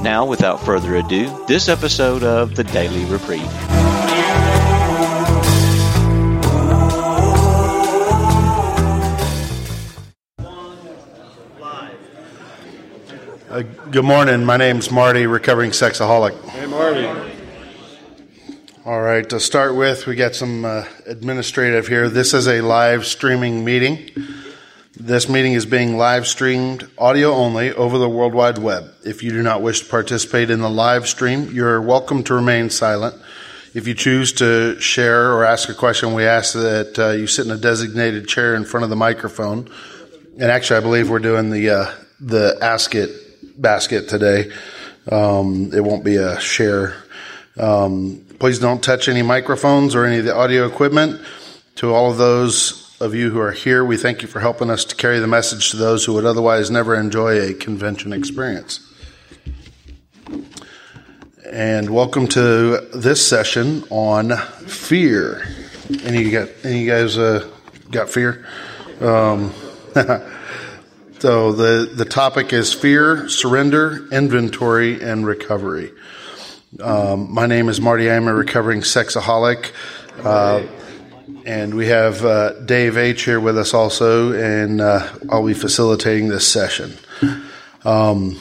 [0.00, 3.42] Now, without further ado, this episode of the Daily Reprieve.
[13.50, 14.44] Uh, good morning.
[14.44, 16.40] My name's Marty, recovering sexaholic.
[16.44, 17.06] Hey, Marty.
[18.84, 22.08] All right, to start with, we got some uh, administrative here.
[22.08, 24.10] This is a live streaming meeting.
[25.00, 28.92] This meeting is being live streamed audio only over the World Wide Web.
[29.04, 32.68] If you do not wish to participate in the live stream, you're welcome to remain
[32.68, 33.14] silent.
[33.74, 37.46] If you choose to share or ask a question, we ask that uh, you sit
[37.46, 39.70] in a designated chair in front of the microphone.
[40.32, 43.10] And actually, I believe we're doing the uh, the ask it
[43.62, 44.50] basket today.
[45.12, 46.96] Um, it won't be a share.
[47.56, 51.20] Um, please don't touch any microphones or any of the audio equipment.
[51.76, 54.84] To all of those of you who are here, we thank you for helping us
[54.86, 58.84] to carry the message to those who would otherwise never enjoy a convention experience.
[61.48, 65.46] And welcome to this session on fear.
[66.02, 67.48] Any got any guys uh,
[67.90, 68.44] got fear?
[69.00, 69.52] Um,
[71.20, 75.92] so the the topic is fear, surrender, inventory, and recovery.
[76.82, 78.10] Um, my name is Marty.
[78.10, 79.72] I'm a recovering sexaholic.
[80.22, 80.66] Uh,
[81.44, 86.28] and we have uh, Dave H here with us also, and uh, I'll be facilitating
[86.28, 86.96] this session.
[87.84, 88.38] Um,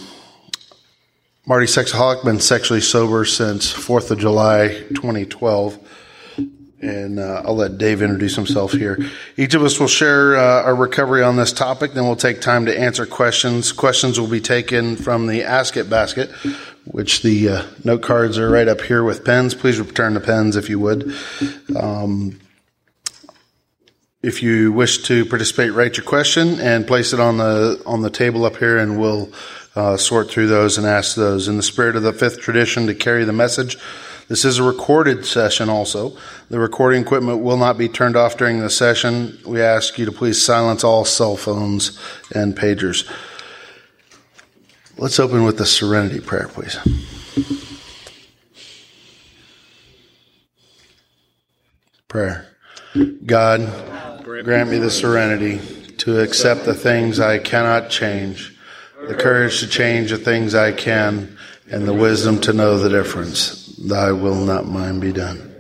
[1.46, 5.80] Marty Sexaholic, been sexually sober since 4th of July 2012.
[6.80, 9.00] And uh, I'll let Dave introduce himself here.
[9.36, 12.66] Each of us will share uh, our recovery on this topic, then we'll take time
[12.68, 13.72] to answer questions.
[13.72, 16.30] Questions will be taken from the Ask It basket,
[16.86, 19.56] which the uh, note cards are right up here with pens.
[19.56, 21.16] Please return the pens if you would.
[21.76, 22.38] Um,
[24.28, 28.10] if you wish to participate, write your question and place it on the on the
[28.10, 29.32] table up here, and we'll
[29.74, 31.48] uh, sort through those and ask those.
[31.48, 33.78] In the spirit of the fifth tradition, to carry the message.
[34.28, 36.18] This is a recorded session also.
[36.50, 39.40] The recording equipment will not be turned off during the session.
[39.46, 41.98] We ask you to please silence all cell phones
[42.36, 43.10] and pagers.
[44.98, 46.78] Let's open with the serenity prayer, please.
[52.10, 52.48] Prayer.
[53.26, 53.97] God,
[54.44, 55.60] grant me the serenity
[55.98, 58.56] to accept the things I cannot change,
[59.08, 61.38] the courage to change the things I can,
[61.70, 63.76] and the wisdom to know the difference.
[63.78, 65.54] Thy will not mine be done.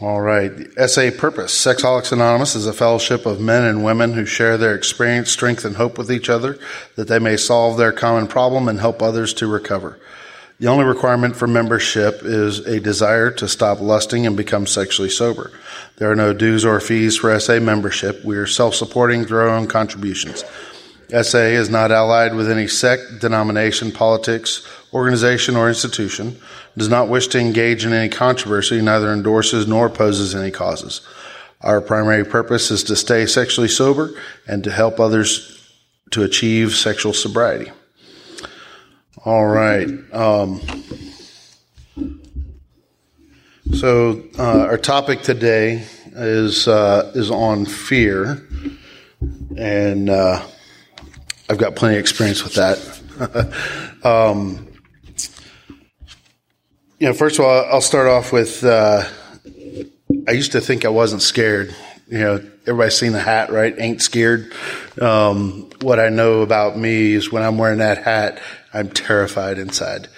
[0.00, 0.52] All right.
[0.88, 1.54] SA Purpose.
[1.54, 5.76] Sexaholics Anonymous is a fellowship of men and women who share their experience, strength, and
[5.76, 6.58] hope with each other
[6.96, 10.00] that they may solve their common problem and help others to recover.
[10.60, 15.50] The only requirement for membership is a desire to stop lusting and become sexually sober.
[15.96, 18.22] There are no dues or fees for SA membership.
[18.26, 20.44] We are self-supporting through our own contributions.
[21.22, 24.62] SA is not allied with any sect, denomination, politics,
[24.92, 26.38] organization, or institution,
[26.76, 31.00] does not wish to engage in any controversy, neither endorses nor opposes any causes.
[31.62, 34.10] Our primary purpose is to stay sexually sober
[34.46, 35.70] and to help others
[36.10, 37.72] to achieve sexual sobriety.
[39.22, 39.86] All right.
[40.14, 40.62] Um,
[43.74, 48.42] so uh, our topic today is uh, is on fear,
[49.58, 50.42] and uh,
[51.50, 54.00] I've got plenty of experience with that.
[54.06, 54.66] um,
[56.98, 58.64] you know, first of all, I'll start off with.
[58.64, 59.04] Uh,
[60.28, 61.74] I used to think I wasn't scared.
[62.08, 63.74] You know, everybody's seen the hat, right?
[63.76, 64.50] Ain't scared.
[64.98, 68.40] Um, what I know about me is when I'm wearing that hat,
[68.72, 70.08] I'm terrified inside.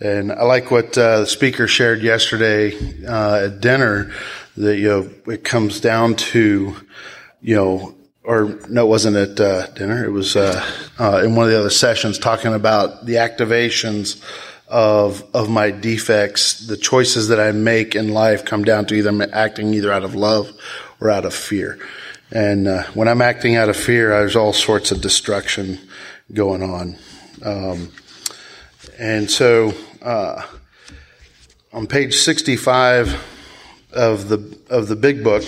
[0.00, 2.74] And I like what uh, the speaker shared yesterday
[3.06, 4.12] uh, at dinner.
[4.56, 6.74] That you know, it comes down to,
[7.40, 7.94] you know,
[8.24, 10.04] or no, it wasn't at uh, dinner.
[10.04, 10.64] It was uh,
[10.98, 14.20] uh, in one of the other sessions talking about the activations
[14.68, 19.28] of of my defects, the choices that I make in life come down to either
[19.32, 20.52] acting either out of love
[21.00, 21.78] or out of fear.
[22.32, 25.78] And uh, when I'm acting out of fear, there's all sorts of destruction
[26.32, 26.96] going on.
[27.44, 27.90] Um,
[28.98, 30.42] and so, uh,
[31.72, 33.20] on page 65
[33.92, 35.44] of the of the big book,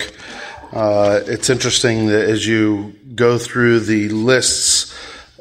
[0.73, 4.93] uh, it's interesting that as you go through the lists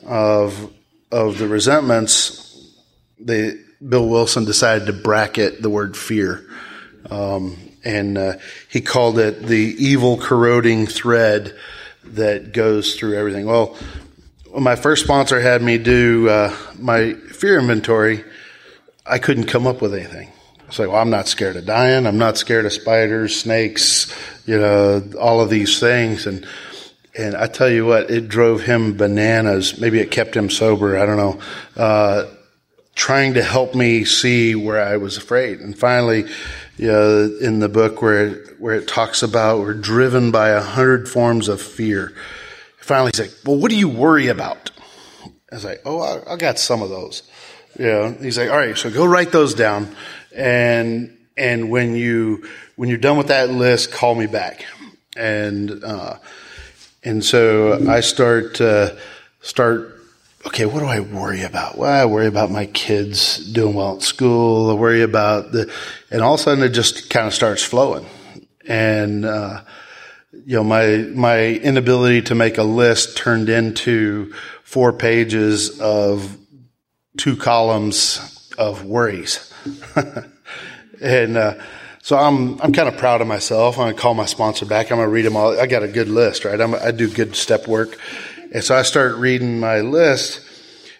[0.06, 0.72] of
[1.10, 2.70] of the resentments,
[3.18, 6.44] they Bill Wilson decided to bracket the word fear.
[7.10, 8.34] Um, and uh,
[8.70, 11.54] he called it the evil corroding thread
[12.04, 13.46] that goes through everything.
[13.46, 13.76] Well,
[14.62, 18.24] my first sponsor had me do uh, my fear inventory,
[19.06, 20.30] I couldn't come up with anything.
[20.60, 22.06] I like, well, I'm not scared of dying.
[22.06, 24.12] I'm not scared of spiders, snakes,
[24.46, 26.26] you know, all of these things.
[26.26, 26.46] And
[27.16, 29.78] and I tell you what, it drove him bananas.
[29.78, 30.98] Maybe it kept him sober.
[30.98, 31.40] I don't know.
[31.76, 32.26] Uh,
[32.96, 35.60] trying to help me see where I was afraid.
[35.60, 36.26] And finally,
[36.76, 41.08] you know, in the book where where it talks about we're driven by a hundred
[41.08, 42.12] forms of fear.
[42.84, 44.70] Finally, he's like, "Well, what do you worry about?"
[45.50, 47.22] I was like, "Oh, I, I got some of those."
[47.78, 49.96] Know, he's like, "All right, so go write those down,
[50.36, 52.46] and and when you
[52.76, 54.66] when you're done with that list, call me back."
[55.16, 56.18] And uh,
[57.02, 58.94] and so I start uh,
[59.40, 59.94] start
[60.46, 61.78] okay, what do I worry about?
[61.78, 64.70] Well, I worry about my kids doing well at school.
[64.70, 65.72] I worry about the,
[66.10, 68.06] and all of a sudden it just kind of starts flowing.
[68.66, 69.62] And, uh,
[70.46, 74.32] you know, my, my inability to make a list turned into
[74.62, 76.36] four pages of
[77.16, 79.52] two columns of worries.
[81.00, 81.54] and, uh,
[82.02, 83.78] so I'm I'm kind of proud of myself.
[83.78, 84.92] I'm gonna call my sponsor back.
[84.92, 85.58] I'm gonna read them all.
[85.58, 86.60] I got a good list, right?
[86.60, 87.96] I'm, I do good step work,
[88.52, 90.42] and so I start reading my list.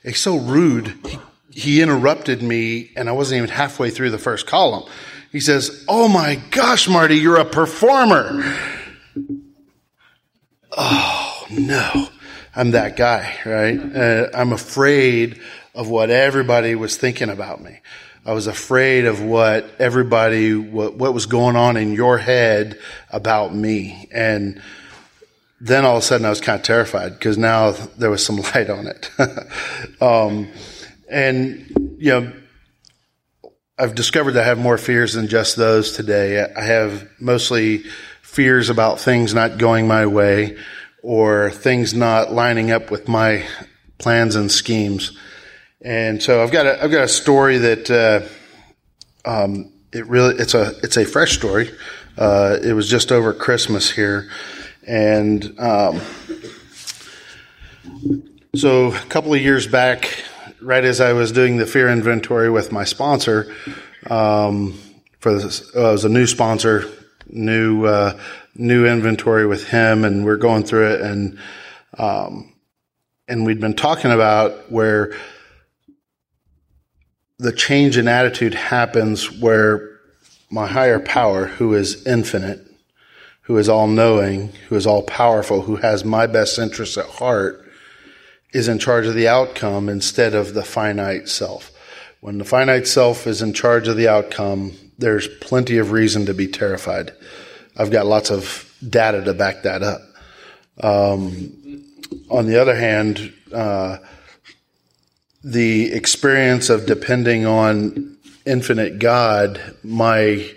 [0.02, 0.94] It's so rude.
[1.06, 1.18] He,
[1.50, 4.88] he interrupted me and I wasn't even halfway through the first column.
[5.32, 8.42] He says, Oh my gosh, Marty, you're a performer.
[10.76, 12.08] Oh no,
[12.54, 13.78] I'm that guy, right?
[13.78, 15.40] Uh, I'm afraid
[15.74, 17.80] of what everybody was thinking about me.
[18.26, 22.78] I was afraid of what everybody, what, what was going on in your head
[23.10, 24.08] about me.
[24.12, 24.62] And
[25.60, 28.36] then all of a sudden I was kind of terrified because now there was some
[28.54, 29.10] light on it.
[30.00, 30.48] um,
[31.10, 32.32] and, you know,
[33.78, 36.46] I've discovered that I have more fears than just those today.
[36.56, 37.84] I have mostly
[38.34, 40.56] fears about things not going my way
[41.02, 43.44] or things not lining up with my
[43.98, 45.16] plans and schemes.
[45.80, 48.26] And so I've got a, I've got a story that, uh,
[49.24, 51.70] um, it really, it's a, it's a fresh story.
[52.18, 54.28] Uh, it was just over Christmas here.
[54.86, 56.00] And um,
[58.56, 60.24] so a couple of years back,
[60.60, 63.54] right as I was doing the fear inventory with my sponsor,
[64.10, 64.78] um,
[65.20, 66.90] for this, uh, it was a new sponsor,
[67.28, 68.18] new uh,
[68.54, 71.38] new inventory with him, and we're going through it, and
[71.98, 72.52] um,
[73.28, 75.14] and we'd been talking about where
[77.38, 79.98] the change in attitude happens where
[80.50, 82.64] my higher power, who is infinite,
[83.42, 87.64] who is all knowing, who is all powerful, who has my best interests at heart,
[88.52, 91.72] is in charge of the outcome instead of the finite self.
[92.20, 96.34] When the finite self is in charge of the outcome, there's plenty of reason to
[96.34, 97.12] be terrified.
[97.76, 100.00] I've got lots of data to back that up.
[100.80, 101.84] Um,
[102.30, 103.98] on the other hand, uh,
[105.42, 110.50] the experience of depending on infinite God, my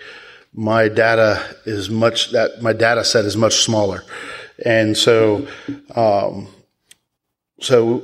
[0.53, 4.03] my data is much that my data set is much smaller,
[4.65, 5.47] and so
[5.95, 6.47] um,
[7.59, 8.03] so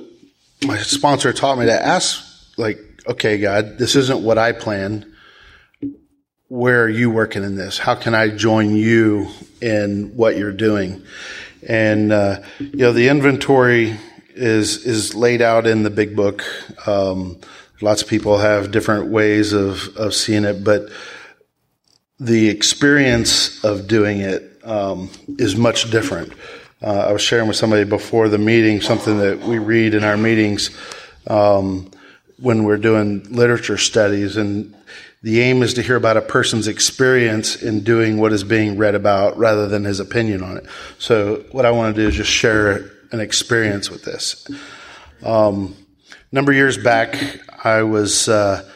[0.65, 2.23] my sponsor taught me to ask
[2.57, 5.05] like, okay, God, this isn't what I planned.
[6.49, 7.77] Where are you working in this?
[7.77, 9.29] How can I join you
[9.61, 11.03] in what you're doing?
[11.67, 13.97] And uh, you know, the inventory
[14.35, 16.43] is is laid out in the big book.
[16.85, 17.39] Um,
[17.81, 20.89] lots of people have different ways of of seeing it, but
[22.19, 25.09] the experience of doing it um,
[25.39, 26.33] is much different.
[26.81, 30.17] Uh, I was sharing with somebody before the meeting something that we read in our
[30.17, 30.69] meetings
[31.27, 31.89] um,
[32.37, 34.75] when we're doing literature studies, and
[35.23, 38.93] the aim is to hear about a person's experience in doing what is being read
[38.93, 40.65] about rather than his opinion on it.
[40.99, 44.45] So, what I want to do is just share an experience with this.
[45.23, 45.75] Um,
[46.33, 47.15] number of years back,
[47.63, 48.27] I was.
[48.29, 48.69] Uh,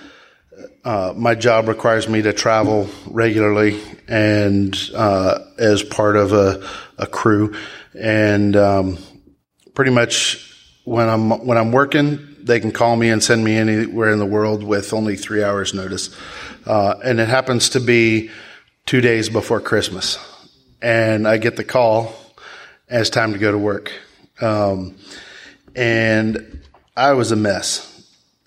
[0.83, 6.65] uh, my job requires me to travel regularly and uh, as part of a,
[6.97, 7.55] a crew,
[7.93, 8.97] and um,
[9.75, 10.49] pretty much
[10.85, 14.25] when I'm when I'm working, they can call me and send me anywhere in the
[14.25, 16.15] world with only three hours notice,
[16.65, 18.31] uh, and it happens to be
[18.85, 20.17] two days before Christmas,
[20.81, 22.15] and I get the call,
[22.87, 23.91] it's time to go to work,
[24.41, 24.95] um,
[25.75, 26.61] and
[26.95, 27.93] I was a mess.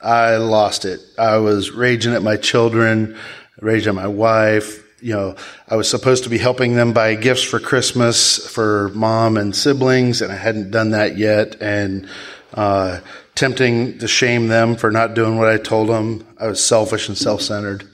[0.03, 1.01] I lost it.
[1.19, 3.17] I was raging at my children,
[3.61, 4.83] raging at my wife.
[5.03, 5.37] You know,
[5.69, 10.23] I was supposed to be helping them buy gifts for Christmas for mom and siblings,
[10.23, 11.61] and I hadn't done that yet.
[11.61, 12.09] And
[12.55, 13.01] uh,
[13.35, 16.27] tempting to shame them for not doing what I told them.
[16.39, 17.89] I was selfish and self centered.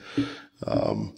[0.65, 1.13] Um,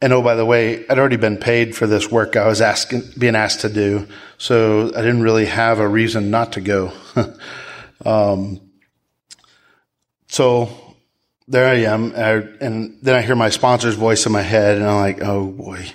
[0.00, 3.02] and oh, by the way, I'd already been paid for this work I was asking,
[3.18, 4.06] being asked to do,
[4.36, 6.92] so I didn't really have a reason not to go.
[8.04, 8.60] um,
[10.28, 10.68] so
[11.48, 14.86] there I am, I, and then I hear my sponsor's voice in my head, and
[14.86, 15.86] I'm like, oh boy.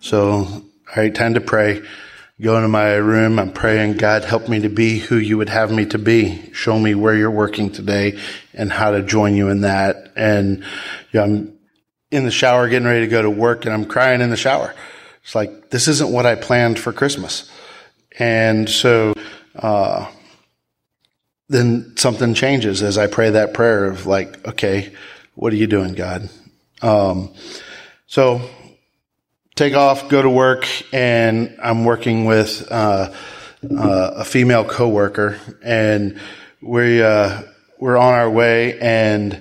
[0.00, 0.62] So, all
[0.96, 1.82] right, time to pray.
[2.42, 3.38] Go into my room.
[3.38, 6.52] I'm praying, God, help me to be who you would have me to be.
[6.52, 8.18] Show me where you're working today
[8.52, 10.10] and how to join you in that.
[10.16, 10.64] And you
[11.20, 11.58] know, I'm
[12.10, 14.74] in the shower getting ready to go to work and I'm crying in the shower.
[15.22, 17.48] It's like, this isn't what I planned for Christmas.
[18.18, 19.14] And so,
[19.54, 20.10] uh,
[21.48, 24.92] then something changes as I pray that prayer of like, okay,
[25.36, 26.28] what are you doing, God?
[26.82, 27.32] Um,
[28.06, 28.42] so
[29.62, 33.12] take off, go to work, and I'm working with uh,
[33.70, 36.20] uh, a female coworker, and
[36.60, 37.42] we uh,
[37.78, 39.40] we're on our way, and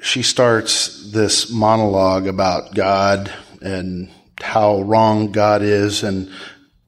[0.00, 4.08] she starts this monologue about God and
[4.40, 6.30] how wrong God is, and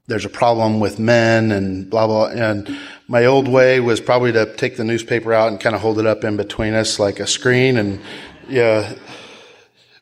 [0.07, 2.29] there's a problem with men, and blah blah.
[2.29, 2.75] And
[3.07, 6.07] my old way was probably to take the newspaper out and kind of hold it
[6.07, 8.01] up in between us like a screen, and
[8.49, 8.95] yeah.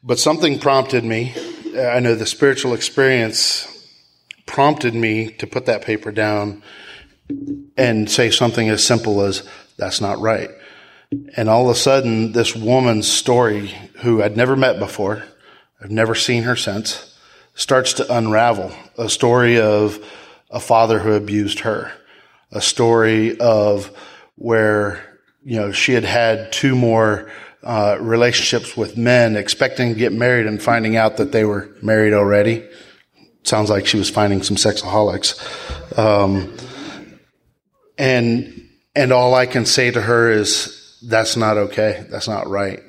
[0.05, 1.35] But something prompted me.
[1.77, 3.69] I know the spiritual experience
[4.47, 6.63] prompted me to put that paper down
[7.77, 10.51] and say something as simple as, that's not right.
[11.37, 15.25] And all of a sudden, this woman's story, who I'd never met before,
[15.83, 17.17] I've never seen her since,
[17.55, 18.73] starts to unravel.
[18.99, 19.99] A story of
[20.51, 21.93] a father who abused her,
[22.53, 23.91] a story of
[24.37, 27.31] where, you know, she had had two more
[27.65, 32.13] uh, relationships with men, expecting to get married and finding out that they were married
[32.13, 32.69] already.
[33.43, 35.99] Sounds like she was finding some sexaholics.
[35.99, 36.57] Um,
[37.99, 42.07] and, and all I can say to her is, that's not okay.
[42.11, 42.81] That's not right.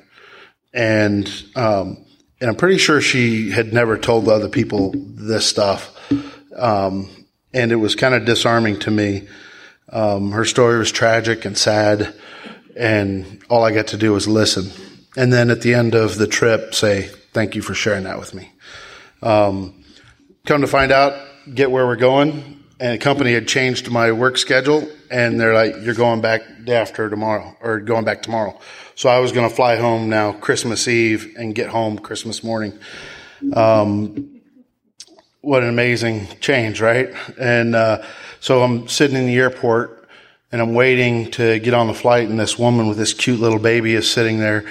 [0.72, 2.04] And, um,
[2.40, 5.96] and I'm pretty sure she had never told other people this stuff.
[6.56, 7.08] Um,
[7.52, 9.26] and it was kind of disarming to me.
[9.90, 12.14] Um, her story was tragic and sad,
[12.76, 14.70] and all I got to do was listen.
[15.16, 18.34] And then at the end of the trip, say, thank you for sharing that with
[18.34, 18.50] me.
[19.22, 19.84] Um,
[20.44, 21.18] come to find out,
[21.52, 25.76] get where we're going, and the company had changed my work schedule, and they're like,
[25.82, 28.58] "You're going back day after tomorrow, or going back tomorrow."
[28.94, 32.78] So I was going to fly home now Christmas Eve and get home Christmas morning.
[33.52, 34.40] Um,
[35.40, 37.10] what an amazing change, right?
[37.38, 38.02] And uh,
[38.40, 40.05] so I'm sitting in the airport
[40.52, 43.58] and I'm waiting to get on the flight, and this woman with this cute little
[43.58, 44.64] baby is sitting there,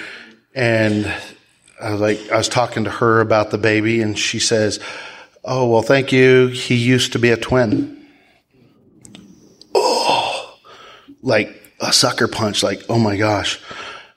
[0.54, 1.06] and
[1.80, 4.80] I was like, I was talking to her about the baby, and she says,
[5.44, 6.48] "Oh well, thank you.
[6.48, 8.06] He used to be a twin."
[9.74, 10.58] Oh,
[11.22, 12.62] like a sucker punch.
[12.62, 13.60] Like, oh my gosh.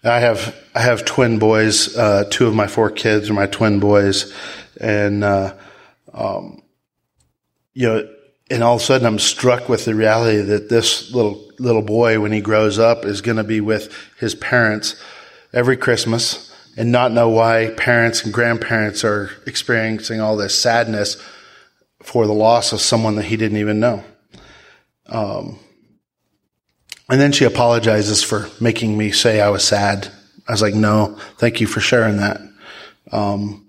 [0.03, 1.95] I have, I have twin boys.
[1.95, 4.33] Uh, two of my four kids are my twin boys.
[4.79, 5.55] And, uh,
[6.13, 6.61] um,
[7.73, 8.09] you know,
[8.49, 12.19] and all of a sudden I'm struck with the reality that this little, little boy,
[12.19, 15.01] when he grows up, is going to be with his parents
[15.53, 21.21] every Christmas and not know why parents and grandparents are experiencing all this sadness
[22.01, 24.03] for the loss of someone that he didn't even know.
[25.07, 25.59] Um,
[27.09, 30.07] and then she apologizes for making me say I was sad.
[30.47, 32.39] I was like, no, thank you for sharing that.
[33.11, 33.65] Um,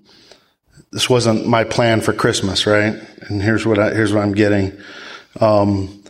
[0.92, 2.94] this wasn't my plan for Christmas, right?
[3.28, 4.76] And here's what I, here's what I'm getting.
[5.40, 6.02] Um,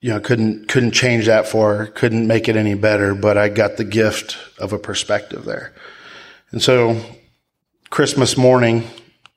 [0.00, 3.48] you know, couldn't, couldn't change that for her, couldn't make it any better, but I
[3.48, 5.74] got the gift of a perspective there.
[6.52, 7.00] And so
[7.90, 8.88] Christmas morning,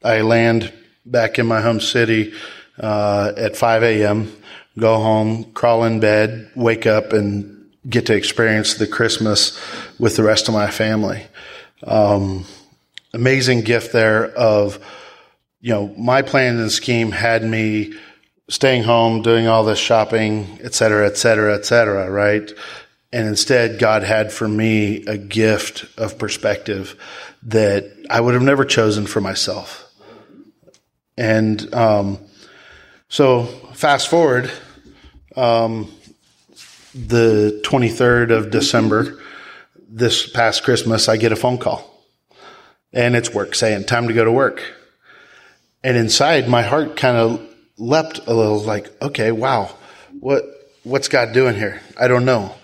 [0.03, 0.71] I land
[1.05, 2.33] back in my home city,
[2.79, 4.31] uh, at 5 a.m
[4.79, 9.59] go home, crawl in bed, wake up, and get to experience the Christmas
[9.99, 11.25] with the rest of my family.
[11.83, 12.45] Um,
[13.13, 14.79] amazing gift there of,
[15.61, 17.93] you know, my plan and scheme had me
[18.49, 22.51] staying home, doing all this shopping, et cetera, et cetera, et cetera, right?
[23.11, 26.95] And instead, God had for me a gift of perspective
[27.43, 29.85] that I would have never chosen for myself.
[31.17, 32.19] And um,
[33.07, 34.51] so, fast forward,
[35.35, 35.91] um,
[36.93, 39.19] the 23rd of December,
[39.87, 41.88] this past Christmas, I get a phone call.
[42.93, 44.63] And it's work saying, time to go to work.
[45.83, 49.75] And inside, my heart kind of leapt a little like, okay, wow,
[50.19, 50.43] what,
[50.83, 51.81] what's God doing here?
[51.99, 52.55] I don't know.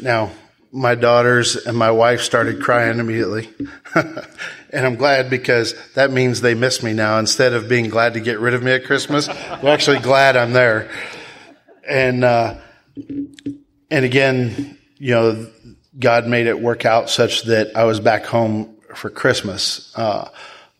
[0.00, 0.32] Now,
[0.70, 3.48] my daughters and my wife started crying immediately.
[3.94, 7.18] and I'm glad because that means they miss me now.
[7.18, 10.52] Instead of being glad to get rid of me at Christmas, they're actually glad I'm
[10.52, 10.90] there
[11.88, 12.54] and uh,
[13.90, 15.46] and again, you know,
[15.98, 19.92] God made it work out such that I was back home for Christmas.
[19.96, 20.30] Uh,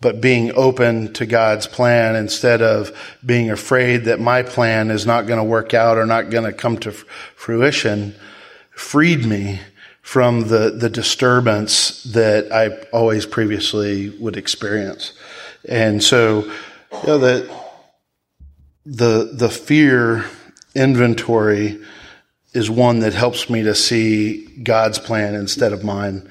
[0.00, 5.26] but being open to God's plan instead of being afraid that my plan is not
[5.26, 8.14] going to work out or not going to come to fruition
[8.70, 9.60] freed me
[10.02, 15.12] from the, the disturbance that I always previously would experience.
[15.68, 16.44] And so,
[17.02, 17.18] you know,
[18.86, 20.24] the, the fear
[20.74, 21.78] inventory
[22.54, 26.30] is one that helps me to see God's plan instead of mine.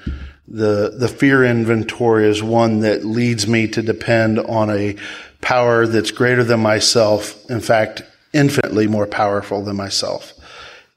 [0.50, 4.96] The, the fear inventory is one that leads me to depend on a
[5.40, 7.48] power that's greater than myself.
[7.50, 8.02] In fact,
[8.32, 10.32] infinitely more powerful than myself.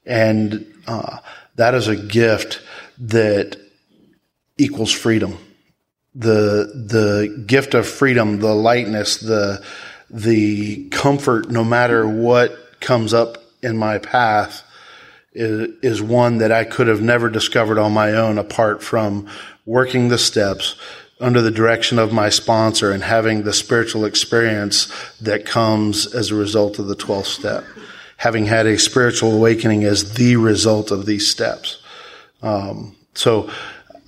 [0.06, 1.18] And, uh,
[1.56, 2.62] that is a gift
[2.98, 3.56] that
[4.56, 5.36] equals freedom.
[6.14, 9.64] The, the gift of freedom, the lightness, the,
[10.10, 14.62] the comfort, no matter what comes up in my path,
[15.34, 19.28] is, is one that I could have never discovered on my own apart from
[19.64, 20.76] working the steps
[21.20, 26.34] under the direction of my sponsor and having the spiritual experience that comes as a
[26.34, 27.64] result of the 12th step.
[28.16, 31.80] Having had a spiritual awakening as the result of these steps.
[32.42, 33.50] Um, so,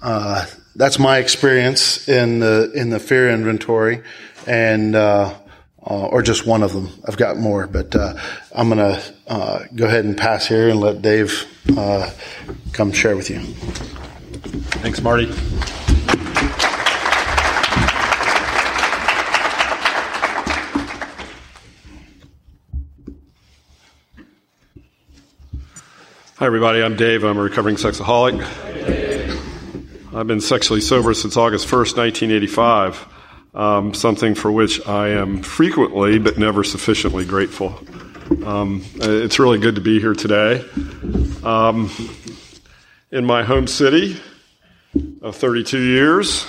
[0.03, 4.03] uh, that's my experience in the, in the fear inventory
[4.47, 5.35] and, uh,
[5.87, 6.89] uh, or just one of them.
[7.07, 8.15] I've got more, but uh,
[8.55, 12.11] I'm going to uh, go ahead and pass here and let Dave uh,
[12.73, 13.41] come share with you.
[14.81, 15.27] Thanks, Marty.
[26.37, 26.83] Hi, everybody.
[26.83, 27.25] I'm Dave.
[27.25, 28.43] I'm a recovering sexaholic.
[30.15, 33.14] I've been sexually sober since August 1st, 1985
[33.55, 37.79] um, something for which I am frequently but never sufficiently grateful.
[38.45, 40.65] Um, it's really good to be here today.
[41.45, 41.91] Um,
[43.11, 44.21] in my home city
[45.23, 46.47] of 32 years,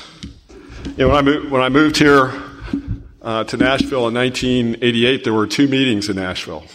[0.86, 2.34] you know, when, I moved, when I moved here
[3.22, 6.66] uh, to Nashville in 1988, there were two meetings in Nashville.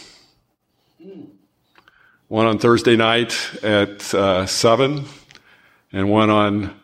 [2.27, 5.03] One on Thursday night at uh, 7,
[5.91, 6.79] and one on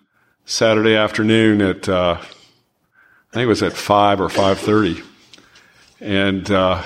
[0.45, 2.19] Saturday afternoon at uh,
[3.37, 5.03] think it was at five or five thirty,
[5.99, 6.83] and uh,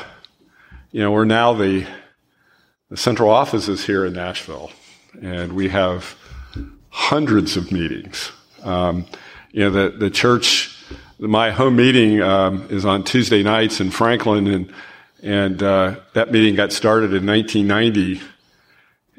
[0.91, 1.87] you know we're now the
[2.89, 4.69] the central office is here in Nashville,
[5.21, 6.17] and we have
[6.89, 8.33] hundreds of meetings.
[8.63, 9.05] Um,
[9.51, 10.77] you know the the church,
[11.19, 14.73] my home meeting um, is on Tuesday nights in Franklin, and
[15.23, 18.21] and uh, that meeting got started in 1990,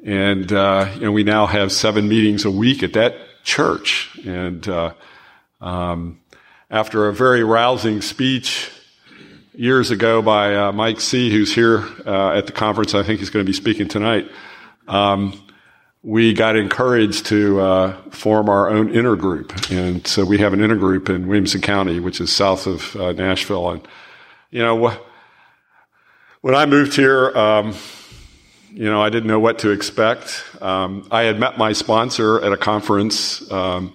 [0.05, 4.69] and uh, you know we now have seven meetings a week at that church, and
[4.69, 4.93] uh,
[5.63, 6.22] um,
[6.73, 8.71] after a very rousing speech
[9.55, 12.95] years ago by uh, Mike C., who's here uh, at the conference.
[12.95, 14.31] I think he's going to be speaking tonight.
[14.89, 15.39] Um,
[16.03, 21.11] we got encouraged to uh, form our own intergroup, and so we have an intergroup
[21.11, 23.71] in Williamson County, which is south of uh, Nashville.
[23.71, 23.87] And
[24.51, 24.99] you know, wh-
[26.41, 27.37] when I moved here.
[27.37, 27.75] Um,
[28.75, 30.43] you know, I didn't know what to expect.
[30.63, 33.93] Um, I had met my sponsor at a conference um,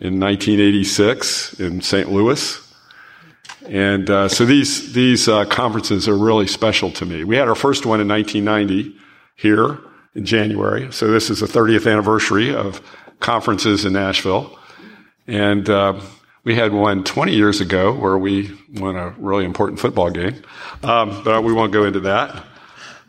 [0.00, 2.10] in 1986 in St.
[2.10, 2.64] Louis.
[3.66, 7.24] And uh, so these these uh, conferences are really special to me.
[7.24, 8.96] We had our first one in 1990
[9.36, 9.78] here
[10.14, 10.90] in January.
[10.92, 12.80] So this is the 30th anniversary of
[13.20, 14.56] conferences in Nashville,
[15.26, 16.00] and uh,
[16.44, 20.42] we had one 20 years ago where we won a really important football game.
[20.82, 22.44] Um, but we won't go into that.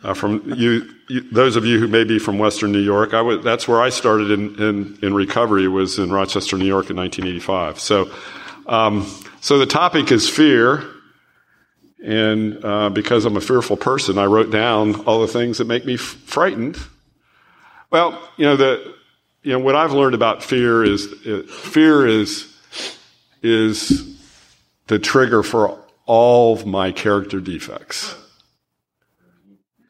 [0.01, 3.11] Uh, from you, you, those of you who may be from Western New York,
[3.43, 7.79] that's where I started in, in, in, recovery was in Rochester, New York in 1985.
[7.79, 8.09] So,
[8.67, 9.05] um,
[9.41, 10.85] so the topic is fear.
[12.01, 15.85] And uh, because I'm a fearful person, I wrote down all the things that make
[15.85, 16.79] me f- frightened.
[17.91, 18.95] Well, you know, the,
[19.43, 22.55] you know, what I've learned about fear is uh, fear is,
[23.41, 24.17] is
[24.87, 28.15] the trigger for all of my character defects.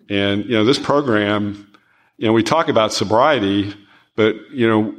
[0.10, 1.72] And, you know, this program,
[2.18, 3.74] you know, we talk about sobriety,
[4.16, 4.96] but, you know,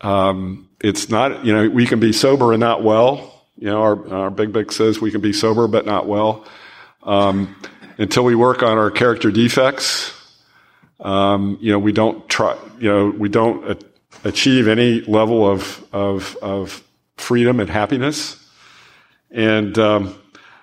[0.00, 3.44] um, it's not, you know, we can be sober and not well.
[3.58, 6.46] You know, our, our big book says we can be sober but not well.
[7.02, 7.56] Um,
[7.98, 10.14] until we work on our character defects,
[11.00, 13.78] um, you know, we don't try, you know, we don't a-
[14.28, 16.82] achieve any level of, of, of
[17.16, 18.36] freedom and happiness.
[19.30, 20.14] And um,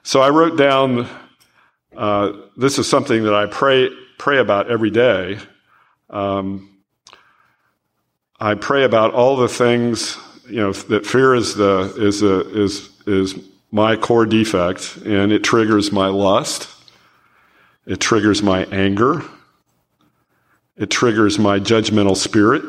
[0.04, 1.08] so I wrote down
[1.98, 5.38] uh, this is something that I pray pray about every day.
[6.10, 6.78] Um,
[8.40, 13.36] I pray about all the things you know that fear is the is is is
[13.72, 16.70] my core defect, and it triggers my lust,
[17.86, 19.22] It triggers my anger.
[20.78, 22.64] It triggers my judgmental spirit.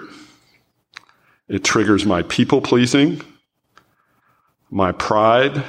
[1.48, 3.22] It triggers my people pleasing,
[4.70, 5.64] my pride,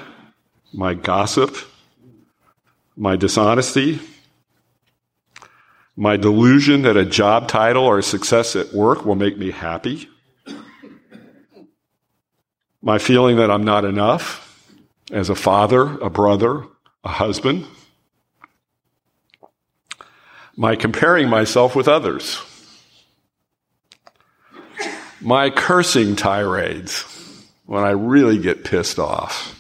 [0.74, 1.56] my gossip,
[2.98, 4.00] my dishonesty,
[5.96, 10.10] my delusion that a job title or success at work will make me happy,
[12.82, 14.44] my feeling that I'm not enough
[15.12, 16.64] as a father, a brother,
[17.04, 17.66] a husband,
[20.56, 22.42] my comparing myself with others,
[25.22, 27.04] my cursing tirades
[27.66, 29.57] when I really get pissed off,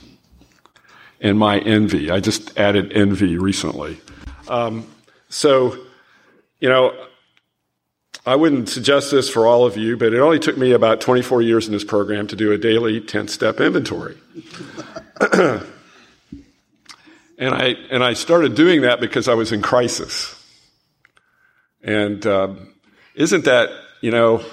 [1.20, 2.12] and my envy.
[2.12, 4.00] I just added envy recently.
[4.48, 4.90] Um,
[5.30, 5.78] so,
[6.60, 6.94] you know,
[8.26, 11.42] I wouldn't suggest this for all of you, but it only took me about 24
[11.42, 14.18] years in this program to do a daily 10 step inventory.
[15.32, 15.64] and
[17.40, 20.34] I and I started doing that because I was in crisis.
[21.82, 22.74] And um,
[23.16, 23.70] isn't that
[24.02, 24.44] you know?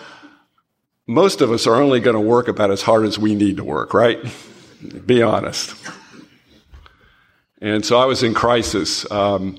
[1.07, 3.65] Most of us are only going to work about as hard as we need to
[3.65, 4.19] work, right?
[5.05, 5.75] Be honest.
[7.65, 9.11] And so I was in crisis.
[9.11, 9.59] Um,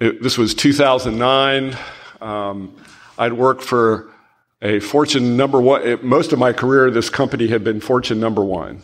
[0.00, 1.78] it, this was 2009.
[2.20, 2.76] Um,
[3.16, 4.10] I'd worked for
[4.60, 5.86] a Fortune number one.
[5.86, 8.82] It, most of my career, this company had been Fortune number one.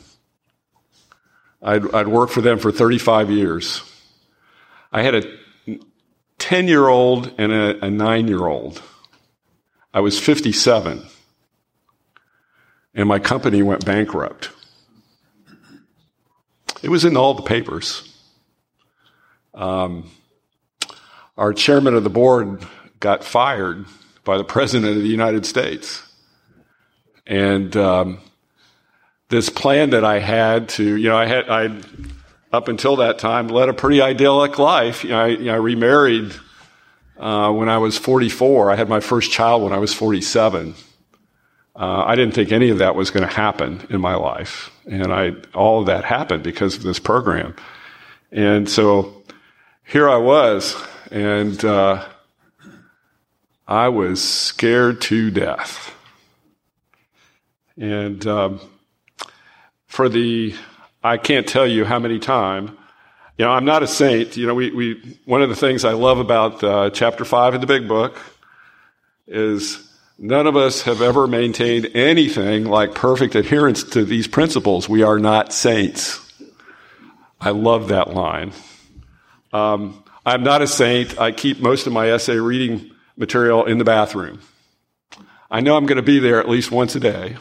[1.60, 3.82] I'd, I'd worked for them for 35 years.
[4.92, 5.78] I had a
[6.38, 8.80] 10 year old and a, a 9 year old.
[9.92, 11.04] I was 57
[12.94, 14.50] and my company went bankrupt.
[16.82, 18.08] It was in all the papers.
[19.54, 20.10] Um,
[21.36, 22.64] our chairman of the board
[22.98, 23.86] got fired
[24.24, 26.02] by the president of the United States.
[27.26, 28.20] And um,
[29.28, 31.80] this plan that I had to, you know, I had, I
[32.52, 35.04] up until that time led a pretty idyllic life.
[35.04, 36.34] You know, I, you know, I remarried
[37.16, 38.70] uh, when I was 44.
[38.70, 40.74] I had my first child when I was 47.
[41.74, 45.12] Uh, I didn't think any of that was going to happen in my life, and
[45.12, 47.54] I all of that happened because of this program.
[48.30, 49.22] And so
[49.84, 50.76] here I was,
[51.10, 52.06] and uh,
[53.66, 55.94] I was scared to death.
[57.78, 58.60] And um,
[59.86, 60.54] for the,
[61.02, 62.70] I can't tell you how many times,
[63.38, 64.36] you know, I'm not a saint.
[64.36, 67.60] You know, we, we one of the things I love about uh, chapter five in
[67.60, 68.18] the big book
[69.26, 74.88] is none of us have ever maintained anything like perfect adherence to these principles.
[74.88, 76.20] We are not saints.
[77.40, 78.52] I love that line.
[79.52, 81.18] Um, I'm not a saint.
[81.18, 84.40] I keep most of my SA reading material in the bathroom.
[85.50, 87.36] I know I'm going to be there at least once a day.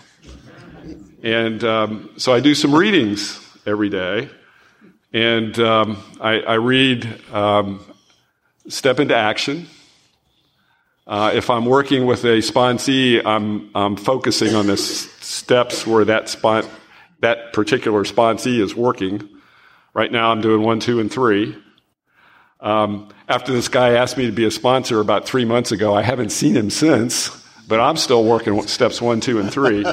[1.23, 4.29] And um, so I do some readings every day.
[5.13, 7.85] And um, I, I, read um,
[8.67, 9.67] Step into Action.
[11.11, 16.05] Uh, if I'm working with a sponsee, I'm, I'm focusing on the s- steps where
[16.05, 16.63] that, spon-
[17.19, 19.27] that particular sponsee is working.
[19.93, 21.61] Right now, I'm doing one, two, and three.
[22.61, 26.01] Um, after this guy asked me to be a sponsor about three months ago, I
[26.01, 27.29] haven't seen him since,
[27.67, 29.85] but I'm still working with steps one, two, and three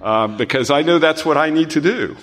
[0.00, 2.16] um, because I know that's what I need to do.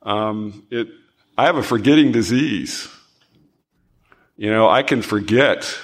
[0.00, 0.88] Um, it,
[1.36, 2.88] I have a forgetting disease.
[4.38, 5.76] You know, I can forget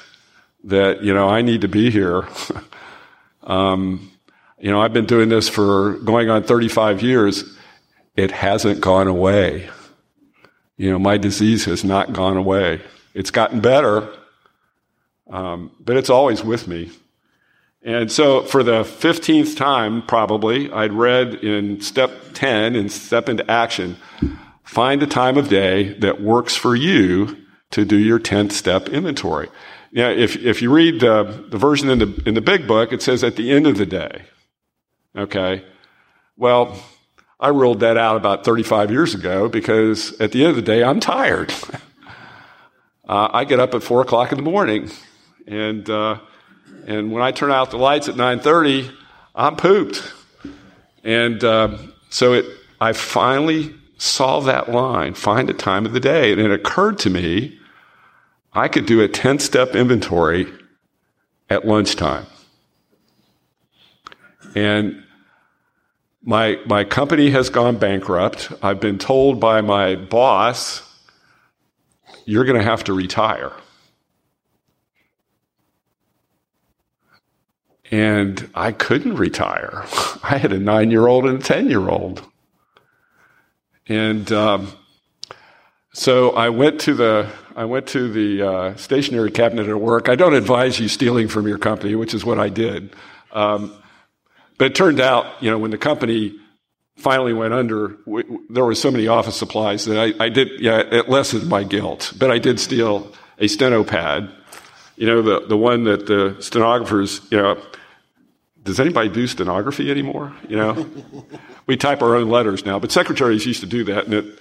[0.64, 2.28] that, you know, I need to be here.
[3.42, 4.10] um,
[4.58, 7.44] you know, I've been doing this for going on 35 years.
[8.16, 9.70] It hasn't gone away.
[10.76, 12.80] You know, my disease has not gone away.
[13.14, 14.08] It's gotten better,
[15.28, 16.90] um, but it's always with me.
[17.82, 23.48] And so, for the 15th time, probably, I'd read in step 10 in Step into
[23.50, 23.96] Action
[24.68, 27.36] find a time of day that works for you
[27.70, 29.48] to do your 10th step inventory.
[29.92, 33.02] Now, if, if you read the, the version in the, in the big book, it
[33.02, 34.22] says at the end of the day.
[35.16, 35.64] Okay?
[36.36, 36.80] Well,
[37.40, 40.82] I ruled that out about 35 years ago because at the end of the day,
[40.82, 41.52] I'm tired.
[43.08, 44.90] uh, I get up at 4 o'clock in the morning,
[45.46, 46.18] and, uh,
[46.86, 48.92] and when I turn out the lights at 9.30,
[49.34, 50.12] I'm pooped.
[51.04, 51.78] And uh,
[52.10, 52.44] so it,
[52.80, 56.32] I finally solved that line, find a time of the day.
[56.32, 57.58] And it occurred to me
[58.52, 60.46] I could do a 10 step inventory
[61.50, 62.26] at lunchtime.
[64.54, 65.04] And
[66.22, 68.50] my, my company has gone bankrupt.
[68.62, 70.82] I've been told by my boss,
[72.24, 73.52] you're going to have to retire.
[77.90, 79.84] And I couldn't retire.
[80.22, 82.22] I had a nine year old and a 10 year old.
[83.88, 84.72] And um,
[85.92, 90.08] so I went to the, I went to the uh, stationery cabinet at work.
[90.08, 92.94] I don't advise you stealing from your company, which is what I did.
[93.32, 93.74] Um,
[94.58, 96.38] but it turned out, you know, when the company
[96.96, 97.96] finally went under,
[98.50, 102.12] there were so many office supplies that I, I, did, yeah, it lessened my guilt.
[102.18, 104.30] But I did steal a steno pad,
[104.96, 107.62] you know, the, the one that the stenographers, you know,
[108.68, 110.34] does anybody do stenography anymore?
[110.46, 110.86] You know,
[111.66, 114.38] we type our own letters now, but secretaries used to do that, and it,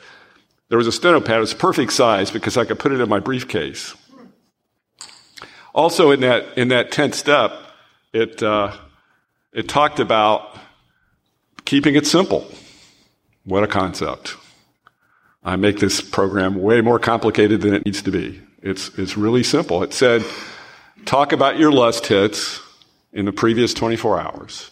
[0.68, 1.38] there was a steno pad.
[1.38, 3.96] It was perfect size because I could put it in my briefcase.
[5.74, 7.54] Also, in that in that tenth step,
[8.12, 8.76] it uh,
[9.54, 10.58] it talked about
[11.64, 12.46] keeping it simple.
[13.46, 14.36] What a concept!
[15.42, 18.42] I make this program way more complicated than it needs to be.
[18.62, 19.84] It's it's really simple.
[19.84, 20.26] It said,
[21.06, 22.60] talk about your lust hits
[23.14, 24.72] in the previous 24 hours.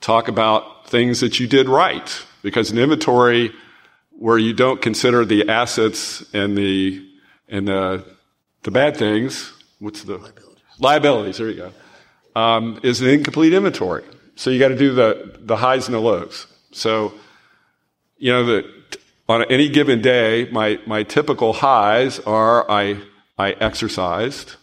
[0.00, 3.52] Talk about things that you did right, because an inventory
[4.10, 7.06] where you don't consider the assets and the
[7.48, 8.04] and the
[8.62, 9.52] the bad things.
[9.78, 10.64] What's the liabilities?
[10.78, 11.72] liabilities there you go.
[12.40, 14.04] Um, is an incomplete inventory.
[14.36, 16.46] So you got to do the the highs and the lows.
[16.72, 17.12] So
[18.16, 18.64] you know that
[19.28, 23.02] on any given day, my my typical highs are I
[23.38, 24.56] I exercised,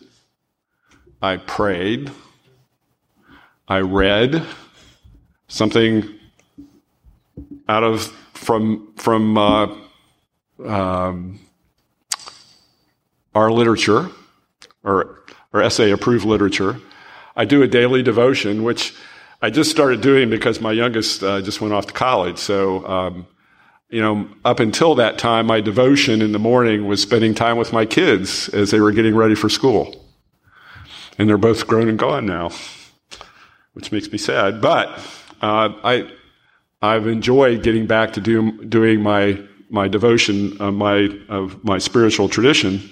[1.21, 2.11] I prayed,
[3.67, 4.45] I read
[5.49, 6.07] something
[7.67, 8.03] out of
[8.33, 9.75] from from uh,
[10.65, 11.39] um,
[13.35, 14.09] our literature
[14.83, 16.79] or or SA approved literature.
[17.35, 18.93] I do a daily devotion, which
[19.41, 22.37] I just started doing because my youngest uh, just went off to college.
[22.39, 23.27] So, um,
[23.89, 27.71] you know, up until that time, my devotion in the morning was spending time with
[27.71, 30.05] my kids as they were getting ready for school.
[31.19, 32.51] And they're both grown and gone now,
[33.77, 34.59] which makes me sad.
[34.59, 34.89] But
[35.39, 36.11] uh, I,
[36.81, 42.27] I've enjoyed getting back to do, doing my my devotion of my of my spiritual
[42.27, 42.89] tradition.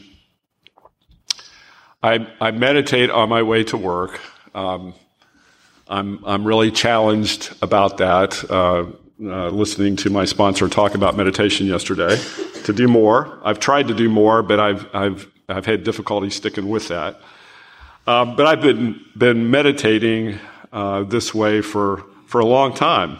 [2.03, 4.21] I, I meditate on my way to work.
[4.53, 4.93] Um,
[5.87, 8.47] I'm I'm really challenged about that.
[8.47, 8.85] Uh,
[9.23, 12.15] uh, listening to my sponsor talk about meditation yesterday,
[12.65, 13.39] to do more.
[13.43, 17.19] I've tried to do more, but I've I've I've had difficulty sticking with that.
[18.05, 20.37] Uh, but I've been been meditating
[20.75, 23.17] uh, this way for for a long time.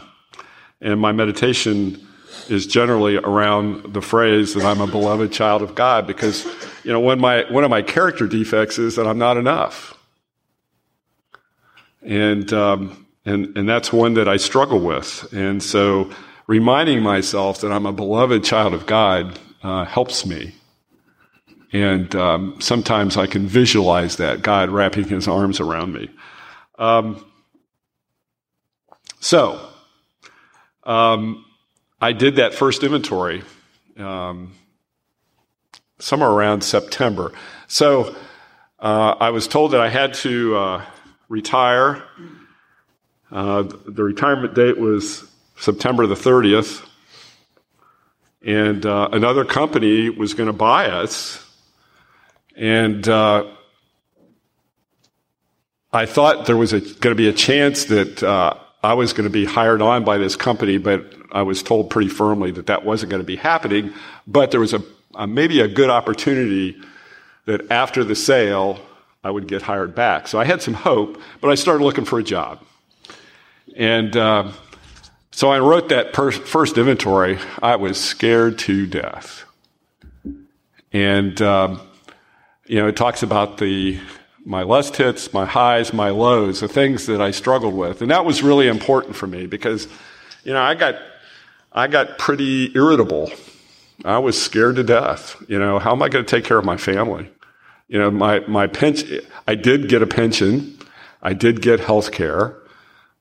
[0.81, 2.05] And my meditation
[2.49, 6.45] is generally around the phrase that I'm a beloved child of God because,
[6.83, 9.97] you know, one, my, one of my character defects is that I'm not enough.
[12.01, 15.27] And, um, and, and that's one that I struggle with.
[15.33, 16.11] And so
[16.45, 20.53] reminding myself that I'm a beloved child of God uh, helps me.
[21.73, 26.09] And um, sometimes I can visualize that, God wrapping his arms around me.
[26.77, 27.25] Um,
[29.25, 29.59] so,
[30.83, 31.43] um,
[31.99, 33.41] I did that first inventory
[33.97, 34.53] um,
[35.97, 37.31] somewhere around September.
[37.65, 38.15] So
[38.77, 40.85] uh, I was told that I had to uh,
[41.27, 42.03] retire.
[43.31, 46.87] Uh, the retirement date was September the 30th.
[48.43, 51.43] And uh, another company was going to buy us.
[52.55, 53.45] And uh,
[55.91, 59.33] I thought there was going to be a chance that uh, I was going to
[59.33, 63.09] be hired on by this company, but I was told pretty firmly that that wasn't
[63.09, 63.93] going to be happening.
[64.27, 64.83] But there was a,
[65.15, 66.77] a maybe a good opportunity
[67.45, 68.79] that after the sale,
[69.23, 70.27] I would get hired back.
[70.27, 72.59] So I had some hope, but I started looking for a job.
[73.75, 74.51] And uh,
[75.31, 77.39] so I wrote that per- first inventory.
[77.61, 79.43] I was scared to death.
[80.93, 81.81] And, um,
[82.67, 83.99] you know, it talks about the
[84.45, 88.01] my lust hits, my highs, my lows, the things that I struggled with.
[88.01, 89.87] And that was really important for me because,
[90.43, 90.95] you know, I got,
[91.71, 93.31] I got pretty irritable.
[94.05, 95.43] I was scared to death.
[95.47, 97.29] You know, how am I going to take care of my family?
[97.87, 100.77] You know, my, my pension, I did get a pension.
[101.23, 102.55] I did get health care.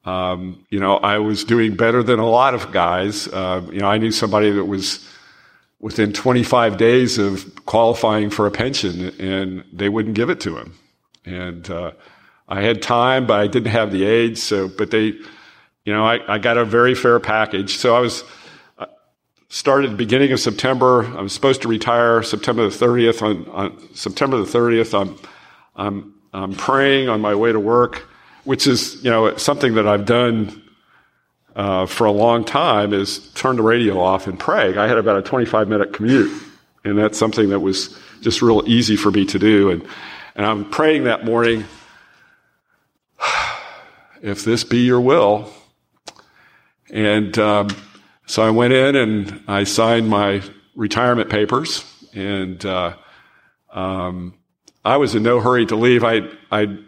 [0.05, 3.29] Um, you know, I was doing better than a lot of guys.
[3.29, 5.09] Uh, you know, I knew somebody that was
[5.81, 10.75] within 25 days of qualifying for a pension and they wouldn't give it to him
[11.25, 11.93] and uh,
[12.49, 14.39] I had time, but I didn't have the age.
[14.39, 15.05] So, but they,
[15.85, 17.77] you know, I, I got a very fair package.
[17.77, 18.25] So I was
[18.79, 18.87] uh,
[19.49, 21.07] started beginning of September.
[21.17, 23.23] I was supposed to retire September the 30th.
[23.23, 25.19] On, on September the 30th, I'm,
[25.75, 28.07] I'm, I'm praying on my way to work,
[28.45, 30.63] which is, you know, something that I've done
[31.57, 34.77] uh, for a long time is turn the radio off and pray.
[34.77, 36.43] I had about a 25 minute commute,
[36.85, 39.71] and that's something that was just real easy for me to do.
[39.71, 39.87] And
[40.35, 41.65] and I'm praying that morning,
[44.23, 45.53] if this be your will.
[46.91, 47.69] And um,
[48.27, 50.43] so I went in and I signed my
[50.75, 51.85] retirement papers.
[52.15, 52.97] And uh,
[53.73, 54.35] um,
[54.85, 56.05] I was in no hurry to leave.
[56.05, 56.79] I, I,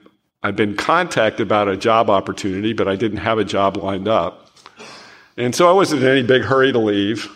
[0.42, 4.50] I'd been contacted about a job opportunity, but I didn't have a job lined up.
[5.36, 7.30] And so I wasn't in any big hurry to leave.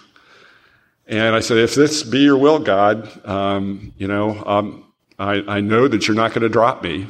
[1.07, 4.90] And I said, if this be your will, God, um, you know, um,
[5.21, 7.07] I, I, know that you're not going to drop me.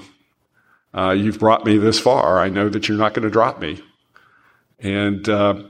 [0.93, 2.41] Uh, you've brought me this far.
[2.41, 3.81] I know that you're not going to drop me.
[4.81, 5.63] And uh,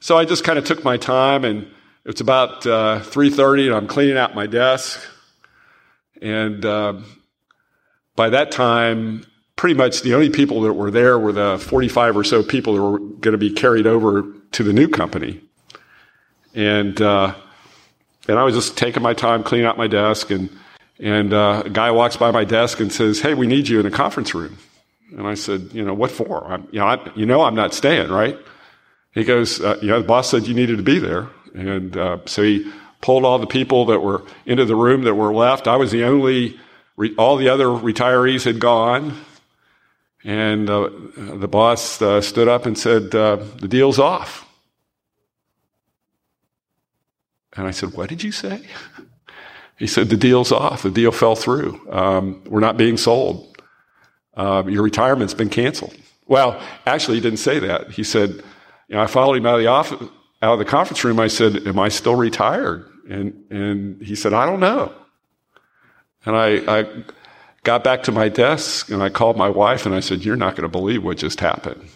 [0.00, 1.70] so I just kind of took my time, and
[2.06, 5.00] it's about uh, 3:30, and I'm cleaning out my desk.
[6.22, 7.00] And uh,
[8.16, 9.26] by that time,
[9.56, 12.82] pretty much the only people that were there were the 45 or so people that
[12.82, 15.42] were going to be carried over to the new company.
[16.54, 17.34] And uh,
[18.28, 20.48] and I was just taking my time cleaning out my desk, and
[20.98, 23.86] and uh, a guy walks by my desk and says, "Hey, we need you in
[23.86, 24.58] a conference room."
[25.16, 26.44] And I said, "You know what for?
[26.46, 28.38] I'm, you know, I, you know, I'm not staying, right?"
[29.12, 32.18] He goes, uh, "You know, the boss said you needed to be there," and uh,
[32.26, 35.66] so he pulled all the people that were into the room that were left.
[35.68, 36.58] I was the only.
[36.94, 39.18] Re- all the other retirees had gone,
[40.24, 44.46] and uh, the boss uh, stood up and said, uh, "The deal's off."
[47.54, 48.62] And I said, What did you say?
[49.78, 50.82] He said, The deal's off.
[50.82, 51.80] The deal fell through.
[51.90, 53.56] Um, we're not being sold.
[54.34, 55.94] Uh, your retirement's been canceled.
[56.26, 57.90] Well, actually, he didn't say that.
[57.90, 58.30] He said,
[58.88, 60.08] you know, I followed him out of the office,
[60.40, 61.20] out of the conference room.
[61.20, 62.88] I said, Am I still retired?
[63.08, 64.92] And, and he said, I don't know.
[66.24, 66.86] And I, I
[67.64, 70.56] got back to my desk and I called my wife and I said, You're not
[70.56, 71.88] going to believe what just happened.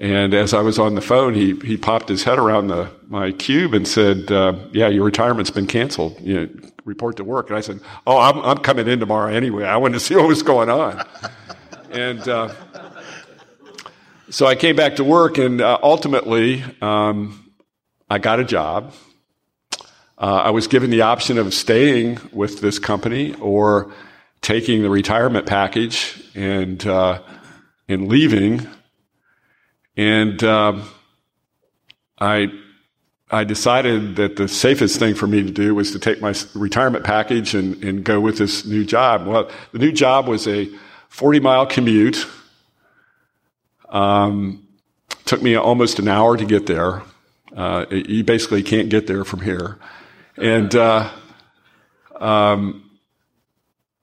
[0.00, 3.32] And as I was on the phone, he, he popped his head around the, my
[3.32, 6.18] cube and said, uh, yeah, your retirement's been canceled.
[6.22, 6.48] You know,
[6.86, 7.50] report to work.
[7.50, 9.64] And I said, oh, I'm, I'm coming in tomorrow anyway.
[9.64, 11.06] I wanted to see what was going on.
[11.92, 12.54] and uh,
[14.30, 17.52] so I came back to work and uh, ultimately um,
[18.08, 18.94] I got a job.
[20.16, 23.92] Uh, I was given the option of staying with this company or
[24.40, 27.20] taking the retirement package and, uh,
[27.86, 28.66] and leaving
[30.00, 30.88] and um,
[32.18, 32.50] I,
[33.30, 37.04] I decided that the safest thing for me to do was to take my retirement
[37.04, 39.26] package and, and go with this new job.
[39.26, 40.70] Well, the new job was a
[41.10, 42.26] 40 mile commute.
[43.90, 44.66] Um,
[45.26, 47.02] took me almost an hour to get there.
[47.54, 49.76] Uh, you basically can't get there from here.
[50.38, 51.10] And uh,
[52.18, 52.90] um,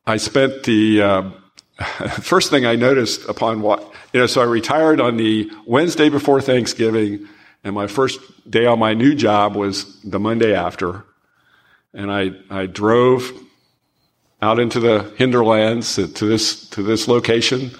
[0.05, 1.31] I spent the uh,
[2.21, 6.41] first thing I noticed upon what, you know, so I retired on the Wednesday before
[6.41, 7.27] Thanksgiving,
[7.63, 11.03] and my first day on my new job was the Monday after.
[11.93, 13.31] And I, I drove
[14.41, 17.71] out into the hinterlands to this, to this location,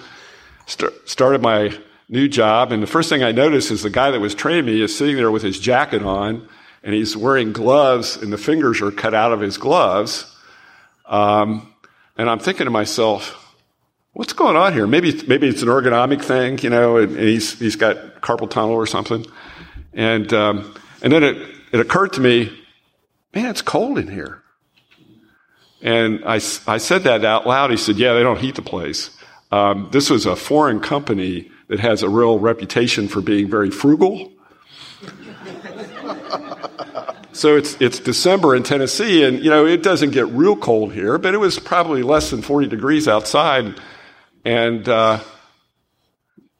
[0.66, 1.76] st- started my
[2.08, 4.82] new job, and the first thing I noticed is the guy that was training me
[4.82, 6.48] is sitting there with his jacket on,
[6.82, 10.34] and he's wearing gloves, and the fingers are cut out of his gloves.
[11.06, 11.72] Um,
[12.16, 13.47] and I'm thinking to myself,
[14.18, 14.88] what's going on here?
[14.88, 18.74] Maybe, maybe it's an ergonomic thing, you know, and, and he's, he's got carpal tunnel
[18.74, 19.24] or something.
[19.92, 21.36] And, um, and then it,
[21.70, 22.52] it occurred to me,
[23.32, 24.42] man, it's cold in here.
[25.82, 27.70] And I, I said that out loud.
[27.70, 29.16] He said, yeah, they don't heat the place.
[29.52, 34.32] Um, this was a foreign company that has a real reputation for being very frugal.
[37.32, 41.18] so it's, it's December in Tennessee, and you know, it doesn't get real cold here,
[41.18, 43.76] but it was probably less than 40 degrees outside.
[44.48, 45.20] And uh,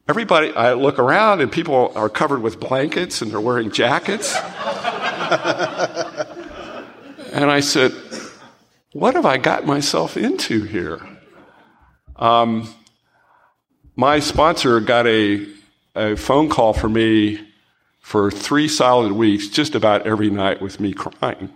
[0.07, 4.37] everybody, I look around and people are covered with blankets and they're wearing jackets.
[7.33, 7.95] and I said,
[8.93, 11.01] What have I got myself into here?
[12.17, 12.75] Um,
[13.97, 15.47] my sponsor got a,
[15.97, 17.41] a phone call for me
[18.01, 21.51] for three solid weeks, just about every night, with me crying.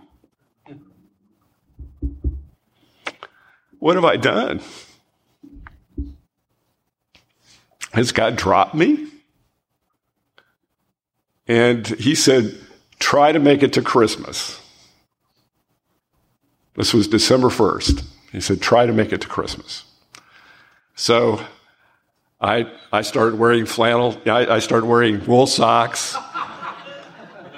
[3.77, 4.61] What have I done?
[7.93, 9.07] Has God dropped me?
[11.47, 12.55] And he said,
[12.99, 14.59] try to make it to Christmas.
[16.75, 18.03] This was December 1st.
[18.31, 19.83] He said, try to make it to Christmas.
[20.95, 21.39] So
[22.41, 24.19] I, I started wearing flannel.
[24.25, 26.15] I, I started wearing wool socks.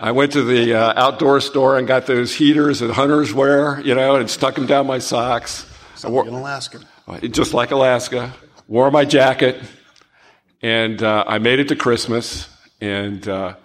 [0.02, 3.96] I went to the uh, outdoor store and got those heaters that hunters wear, you
[3.96, 5.66] know, and stuck them down my socks.
[5.96, 6.82] Something in Alaska.
[7.22, 8.34] Just like Alaska.
[8.68, 9.62] Wore my jacket.
[10.62, 12.50] And uh, I made it to Christmas,
[12.82, 13.56] and uh,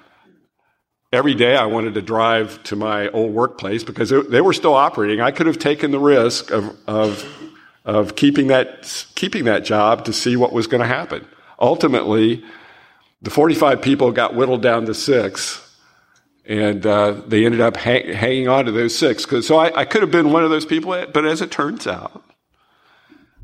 [1.13, 4.75] every day I wanted to drive to my old workplace because it, they were still
[4.75, 5.21] operating.
[5.21, 7.27] I could have taken the risk of, of,
[7.85, 11.27] of keeping, that, keeping that job to see what was going to happen.
[11.59, 12.45] Ultimately,
[13.23, 15.67] the 45 people got whittled down to six,
[16.47, 19.27] And uh, they ended up hang, hanging on to those six.
[19.47, 22.25] So I, I could have been one of those people, but as it turns out,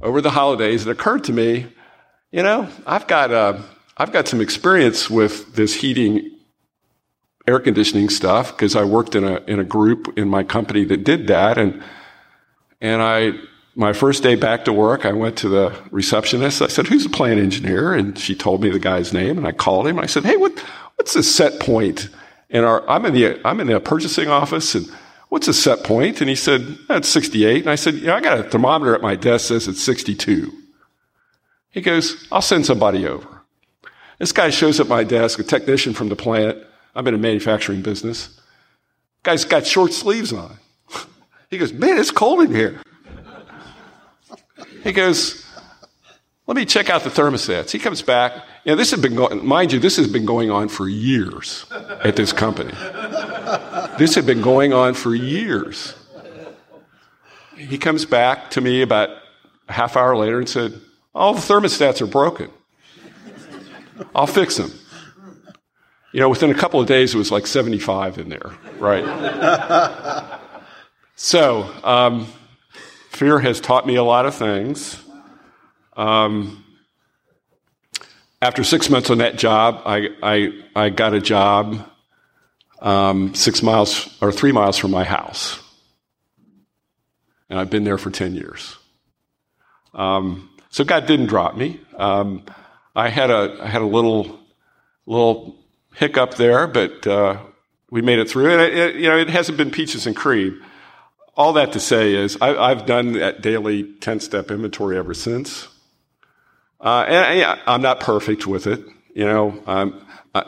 [0.00, 1.66] over the holidays, it occurred to me,
[2.30, 3.58] you know, I've got, uh,
[3.96, 6.30] I've got some experience with this heating
[7.46, 11.04] air conditioning stuff because I worked in a, in a group in my company that
[11.04, 11.58] did that.
[11.58, 11.82] And,
[12.80, 13.32] and I,
[13.74, 16.62] my first day back to work, I went to the receptionist.
[16.62, 17.94] I said, who's the plant engineer?
[17.94, 19.98] And she told me the guy's name and I called him.
[19.98, 20.58] I said, Hey, what,
[20.96, 22.08] what's the set point
[22.50, 24.90] in our, I'm in the, I'm in the purchasing office and
[25.28, 26.20] what's the set point?
[26.20, 27.62] And he said, that's 68.
[27.62, 30.52] And I said, yeah, I got a thermometer at my desk says it's 62.
[31.76, 33.42] He goes, I'll send somebody over.
[34.18, 36.56] This guy shows up at my desk, a technician from the plant.
[36.94, 38.40] I'm in a manufacturing business.
[39.22, 40.56] Guy's got short sleeves on.
[41.48, 42.80] He goes, man, it's cold in here.
[44.82, 45.46] He goes,
[46.48, 47.70] let me check out the thermostats.
[47.70, 48.32] He comes back.
[48.64, 51.66] You know, this has been going, mind you, this has been going on for years
[52.02, 52.72] at this company.
[53.96, 55.94] This had been going on for years.
[57.56, 59.10] He comes back to me about
[59.68, 60.80] a half hour later and said,
[61.16, 62.50] all the thermostats are broken.
[64.14, 64.70] I'll fix them.
[66.12, 70.38] You know, within a couple of days, it was like 75 in there, right?
[71.16, 72.26] so, um,
[73.10, 75.02] fear has taught me a lot of things.
[75.96, 76.64] Um,
[78.42, 81.90] after six months on that job, I, I, I got a job
[82.80, 85.58] um, six miles or three miles from my house.
[87.48, 88.76] And I've been there for 10 years.
[89.94, 91.80] Um, so God didn't drop me.
[91.96, 92.42] Um,
[92.94, 94.38] I had a, I had a little,
[95.06, 95.56] little
[95.94, 97.38] hiccup there, but uh,
[97.90, 98.50] we made it through.
[98.50, 100.62] And it, it, you know, it hasn't been peaches and cream.
[101.34, 105.66] All that to say is, I, have done that daily 10 step inventory ever since.
[106.78, 108.84] Uh, and I'm not perfect with it.
[109.14, 110.44] You know, I,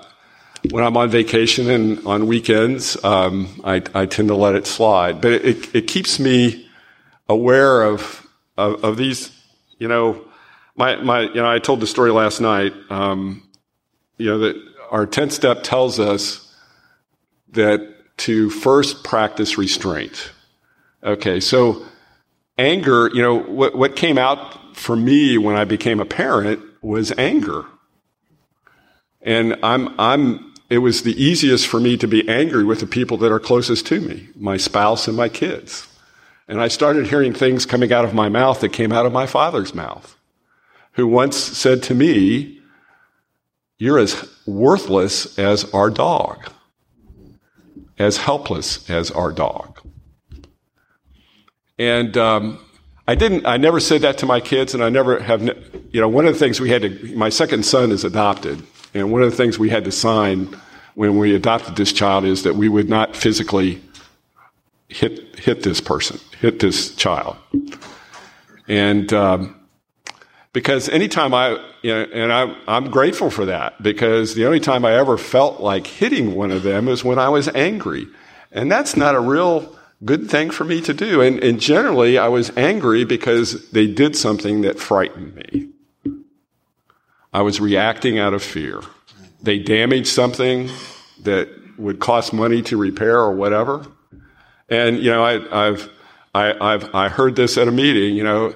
[0.70, 5.22] when I'm on vacation and on weekends, um, I, I, tend to let it slide.
[5.22, 6.68] But it, it keeps me
[7.30, 8.26] aware of,
[8.58, 9.30] of, of, these,
[9.78, 10.24] you know,
[10.76, 13.42] my, my, you know, I told the story last night, um,
[14.16, 14.56] you know, that
[14.90, 16.54] our 10th step tells us
[17.50, 20.32] that to first practice restraint.
[21.02, 21.84] Okay, so
[22.56, 27.12] anger, you know, what, what came out for me when I became a parent was
[27.18, 27.64] anger.
[29.22, 33.16] And I'm, I'm, it was the easiest for me to be angry with the people
[33.18, 35.87] that are closest to me, my spouse and my kids.
[36.48, 39.26] And I started hearing things coming out of my mouth that came out of my
[39.26, 40.16] father's mouth,
[40.92, 42.60] who once said to me,
[43.78, 46.50] You're as worthless as our dog,
[47.98, 49.78] as helpless as our dog.
[51.78, 52.58] And um,
[53.06, 56.08] I didn't, I never said that to my kids, and I never have, you know,
[56.08, 58.62] one of the things we had to, my second son is adopted,
[58.94, 60.56] and one of the things we had to sign
[60.94, 63.80] when we adopted this child is that we would not physically
[64.88, 67.36] hit, hit this person, hit this child.
[68.66, 69.54] And, um,
[70.52, 71.50] because anytime I,
[71.82, 75.60] you know, and I, I'm grateful for that because the only time I ever felt
[75.60, 78.08] like hitting one of them is when I was angry.
[78.50, 81.20] And that's not a real good thing for me to do.
[81.20, 85.68] And, and generally, I was angry because they did something that frightened me.
[87.32, 88.80] I was reacting out of fear.
[89.42, 90.70] They damaged something
[91.22, 93.86] that would cost money to repair or whatever.
[94.68, 95.90] And, you know, I, I've,
[96.34, 98.54] I, I've, I heard this at a meeting, you know,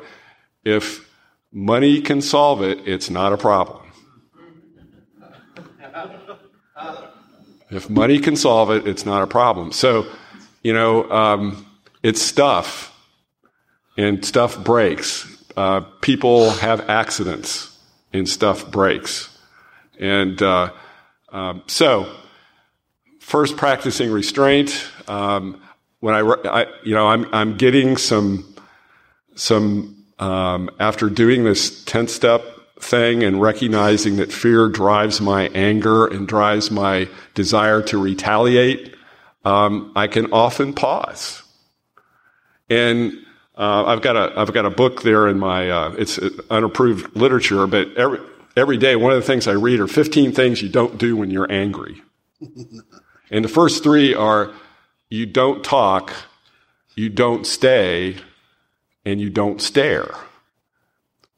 [0.65, 1.09] if
[1.51, 3.83] money can solve it, it's not a problem.
[7.71, 9.73] If money can solve it, it's not a problem.
[9.73, 10.07] So,
[10.63, 11.67] you know, um,
[12.03, 12.95] it's stuff,
[13.97, 15.27] and stuff breaks.
[15.57, 17.79] Uh, people have accidents,
[18.13, 19.31] and stuff breaks.
[19.99, 20.73] And uh,
[21.31, 22.15] um, so,
[23.21, 24.87] first practicing restraint.
[25.09, 25.63] Um,
[26.03, 28.55] when I, I, you know, I'm I'm getting some
[29.37, 32.43] some um, after doing this ten step
[32.81, 38.97] thing and recognizing that fear drives my anger and drives my desire to retaliate
[39.45, 41.43] um, I can often pause.
[42.69, 43.13] And
[43.57, 46.19] uh, I've got a I've got a book there in my uh, it's
[46.51, 48.19] unapproved literature, but every
[48.57, 51.31] every day one of the things I read are 15 things you don't do when
[51.31, 52.03] you're angry.
[53.31, 54.53] and the first three are
[55.13, 56.11] you don't talk,
[56.95, 58.17] you don't stay,
[59.05, 60.11] and you don't stare.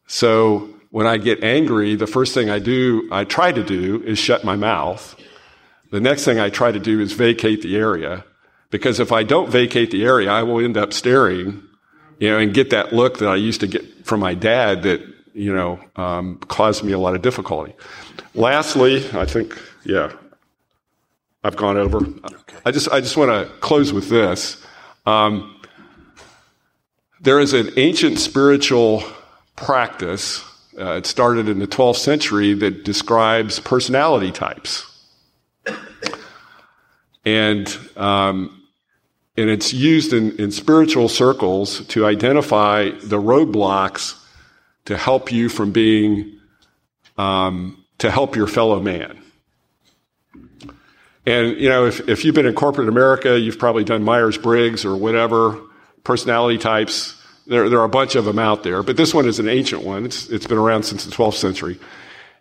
[0.06, 4.16] So when I get angry, the first thing I do, I try to do, is
[4.16, 5.16] shut my mouth.
[5.90, 8.24] The next thing I try to do is vacate the area
[8.70, 11.60] because if I don't vacate the area, I will end up staring,
[12.20, 15.02] you know, and get that look that I used to get from my dad that,
[15.32, 17.74] you know, um, caused me a lot of difficulty.
[18.34, 20.12] Lastly, I think, yeah.
[21.44, 22.00] I've gone over.
[22.64, 24.64] I just I just want to close with this.
[25.04, 25.60] Um,
[27.20, 29.04] there is an ancient spiritual
[29.54, 30.42] practice.
[30.78, 34.86] Uh, it started in the 12th century that describes personality types,
[37.26, 38.62] and um,
[39.36, 44.18] and it's used in, in spiritual circles to identify the roadblocks
[44.86, 46.40] to help you from being
[47.18, 49.23] um, to help your fellow man.
[51.26, 54.84] And, you know, if, if you've been in corporate America, you've probably done Myers Briggs
[54.84, 55.58] or whatever,
[56.02, 57.20] personality types.
[57.46, 59.82] There, there are a bunch of them out there, but this one is an ancient
[59.82, 60.04] one.
[60.04, 61.78] It's, it's been around since the 12th century.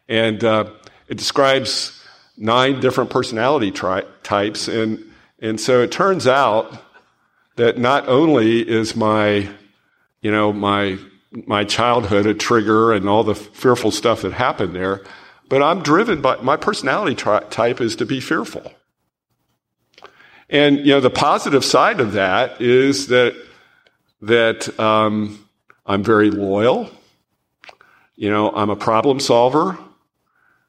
[0.09, 0.69] And uh,
[1.07, 2.01] it describes
[2.38, 4.67] nine different personality tri- types.
[4.67, 4.99] And,
[5.39, 6.81] and so it turns out
[7.55, 9.49] that not only is my,
[10.21, 10.97] you know, my,
[11.31, 15.01] my childhood a trigger and all the fearful stuff that happened there,
[15.53, 18.71] but I'm driven by my personality type is to be fearful.
[20.49, 23.35] And you know, the positive side of that is that
[24.23, 25.47] that um,
[25.85, 26.89] I'm very loyal.
[28.15, 29.77] You know, I'm a problem solver.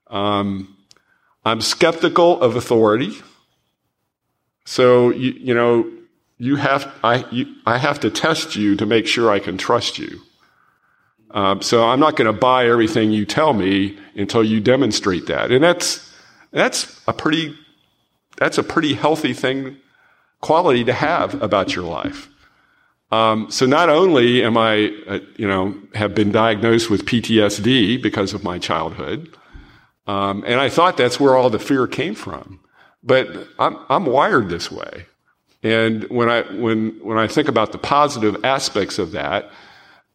[0.09, 0.77] Um,
[1.47, 3.15] I'm skeptical of authority.
[4.67, 5.91] So you, you know,
[6.37, 9.99] you have I you, I have to test you to make sure I can trust
[9.99, 10.21] you.
[11.35, 15.51] Um, so I'm not going to buy everything you tell me until you demonstrate that.
[15.51, 16.15] And that's,
[16.53, 17.59] that's a pretty,
[18.37, 19.77] that's a pretty healthy thing,
[20.41, 22.29] quality to have about your life.
[23.11, 28.33] Um, so not only am I, uh, you know, have been diagnosed with PTSD because
[28.33, 29.37] of my childhood,
[30.07, 32.61] um, and I thought that's where all the fear came from,
[33.03, 33.29] but
[33.59, 35.07] I'm, I'm wired this way.
[35.63, 39.51] And when I, when, when I think about the positive aspects of that,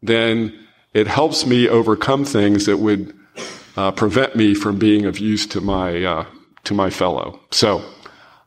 [0.02, 3.14] then it helps me overcome things that would
[3.76, 6.26] uh, prevent me from being of use to my uh,
[6.64, 7.40] to my fellow.
[7.50, 7.84] So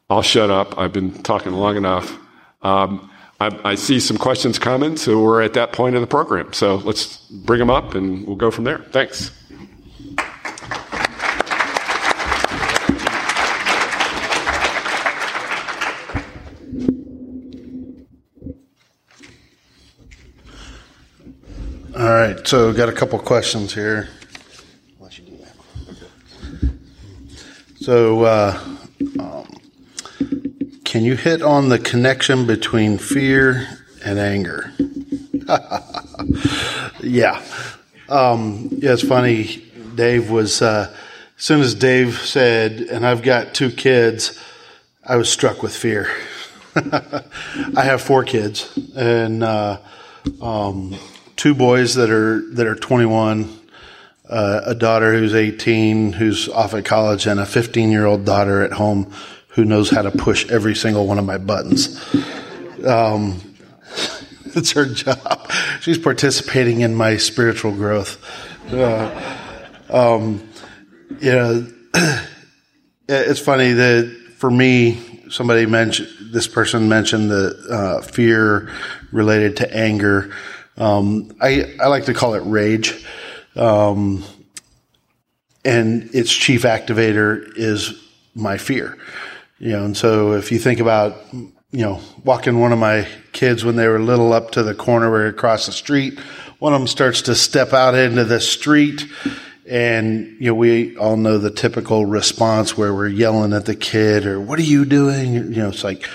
[0.10, 0.78] I'll shut up.
[0.78, 2.18] I've been talking long enough.
[2.62, 6.54] Um, I, I, see some questions coming, so we're at that point in the program.
[6.54, 8.78] So let's bring them up, and we'll go from there.
[8.78, 9.32] Thanks.
[21.96, 24.10] All right, so got a couple questions here.
[27.82, 28.60] So, uh,
[29.20, 29.48] um,
[30.84, 33.68] can you hit on the connection between fear
[34.04, 34.74] and anger?
[37.04, 37.44] yeah.
[38.10, 39.64] Um, yeah, it's funny.
[39.94, 40.92] Dave was, uh,
[41.38, 44.40] as soon as Dave said, and I've got two kids,
[45.06, 46.10] I was struck with fear.
[46.76, 49.78] I have four kids, and uh,
[50.42, 50.96] um,
[51.36, 53.50] two boys that are that are 21,
[54.30, 58.62] uh, a daughter who's 18, who's off at college, and a 15 year old daughter
[58.62, 59.14] at home
[59.50, 62.00] who knows how to push every single one of my buttons.
[62.86, 63.40] Um,
[64.46, 65.52] it's her job.
[65.82, 68.18] She's participating in my spiritual growth.
[68.72, 69.38] Uh,
[69.90, 70.48] um,
[71.20, 71.68] you know,
[73.08, 78.72] it's funny that for me, somebody mentioned this person mentioned the uh, fear
[79.12, 80.34] related to anger.
[80.78, 83.06] Um, I, I like to call it rage.
[83.56, 84.24] Um,
[85.66, 87.94] and its chief activator is
[88.36, 88.98] my fear.
[89.60, 93.64] You know, and so if you think about, you know, walking one of my kids
[93.64, 96.20] when they were little up to the corner where across the street,
[96.60, 99.06] one of them starts to step out into the street
[99.66, 104.26] and, you know, we all know the typical response where we're yelling at the kid
[104.26, 105.34] or what are you doing?
[105.34, 106.08] You know, it's like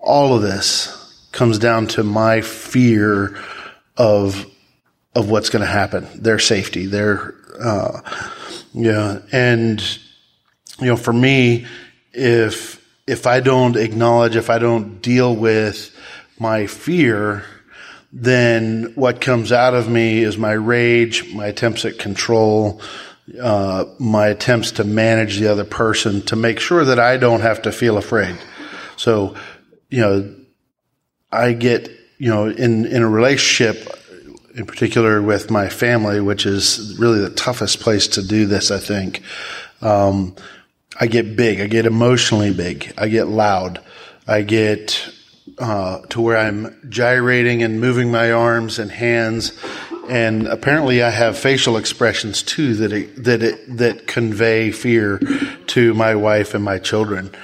[0.00, 0.98] all of this
[1.32, 3.36] comes down to my fear
[3.96, 4.46] of
[5.14, 8.00] of what's going to happen, their safety, their uh,
[8.72, 9.80] yeah, and
[10.78, 11.66] you know, for me,
[12.12, 15.94] if if I don't acknowledge, if I don't deal with
[16.38, 17.44] my fear,
[18.12, 22.80] then what comes out of me is my rage, my attempts at control,
[23.40, 27.62] uh, my attempts to manage the other person to make sure that I don't have
[27.62, 28.36] to feel afraid.
[28.96, 29.34] So,
[29.88, 30.34] you know,
[31.30, 31.88] I get,
[32.18, 33.88] you know, in, in a relationship,
[34.54, 38.78] in particular with my family, which is really the toughest place to do this, I
[38.78, 39.22] think.
[39.80, 40.36] Um,
[41.00, 41.60] I get big.
[41.60, 42.92] I get emotionally big.
[42.98, 43.80] I get loud.
[44.26, 45.10] I get
[45.58, 49.52] uh, to where I'm gyrating and moving my arms and hands,
[50.08, 55.20] and apparently I have facial expressions too that it, that it, that convey fear
[55.68, 57.34] to my wife and my children,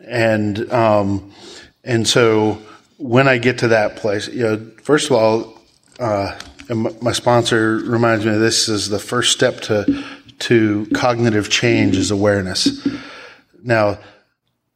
[0.00, 1.32] and um,
[1.84, 2.60] and so
[3.04, 5.52] when I get to that place, you know, first of all.
[6.00, 6.36] Uh,
[7.02, 10.02] my sponsor reminds me this is the first step to
[10.38, 12.86] to cognitive change is awareness.
[13.62, 13.98] Now,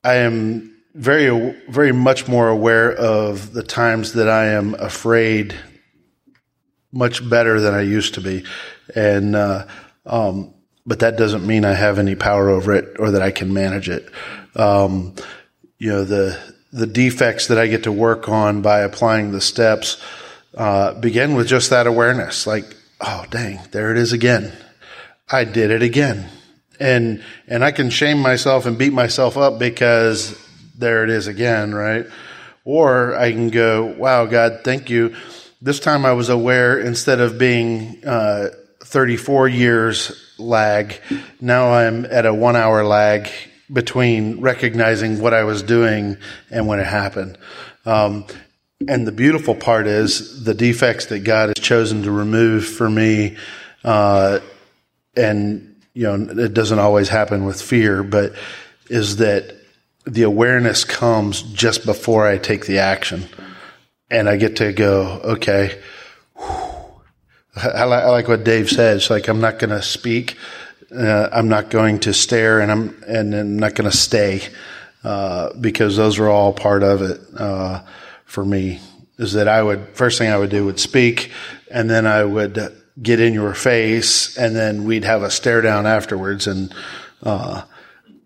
[0.04, 5.54] I am very, very much more aware of the times that I am afraid
[6.92, 8.44] much better than I used to be.
[8.94, 9.66] And, uh,
[10.06, 10.54] um,
[10.86, 13.88] but that doesn't mean I have any power over it or that I can manage
[13.88, 14.10] it.
[14.54, 15.14] Um,
[15.78, 16.38] you know, the,
[16.72, 20.02] the defects that I get to work on by applying the steps,
[20.56, 22.46] uh, begin with just that awareness.
[22.46, 22.64] Like,
[23.00, 24.52] oh, dang, there it is again.
[25.30, 26.28] I did it again.
[26.80, 30.38] And, and I can shame myself and beat myself up because
[30.76, 32.06] there it is again, right?
[32.64, 35.16] Or I can go, wow, God, thank you.
[35.60, 38.50] This time I was aware instead of being, uh,
[38.88, 40.98] 34 years lag.
[41.42, 43.28] Now I'm at a one hour lag
[43.72, 46.16] between recognizing what I was doing
[46.50, 47.38] and when it happened.
[47.84, 48.24] Um,
[48.86, 53.36] and the beautiful part is the defects that God has chosen to remove for me,
[53.84, 54.38] uh,
[55.16, 58.34] and you know it doesn't always happen with fear, but
[58.88, 59.56] is that
[60.04, 63.24] the awareness comes just before I take the action,
[64.10, 65.80] and I get to go, okay.
[67.56, 68.98] I, I like what Dave said.
[68.98, 70.36] It's Like I'm not going to speak,
[70.94, 74.42] uh, I'm not going to stare, and I'm and I'm not going to stay
[75.04, 77.82] uh, because those are all part of it uh,
[78.24, 78.80] for me.
[79.18, 81.30] Is that I would first thing I would do would speak,
[81.70, 85.86] and then I would get in your face, and then we'd have a stare down
[85.86, 86.74] afterwards, and
[87.22, 87.62] uh,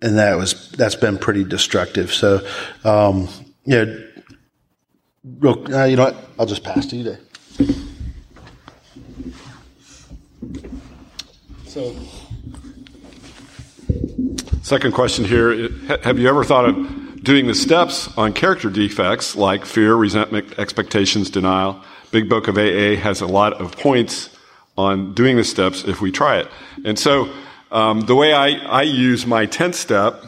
[0.00, 2.12] and that was that's been pretty destructive.
[2.12, 2.46] So,
[2.84, 3.28] um,
[3.64, 3.84] yeah,
[5.24, 6.16] real, uh, you know what?
[6.38, 7.18] I'll just pass to you, Dave.
[11.66, 11.94] So,
[14.62, 15.68] second question here
[16.02, 21.30] Have you ever thought of doing the steps on character defects like fear, resentment, expectations,
[21.30, 21.82] denial?
[22.10, 24.30] Big Book of AA has a lot of points
[24.78, 26.48] on doing the steps if we try it.
[26.84, 27.32] And so,
[27.70, 30.22] um, the way I, I use my 10th step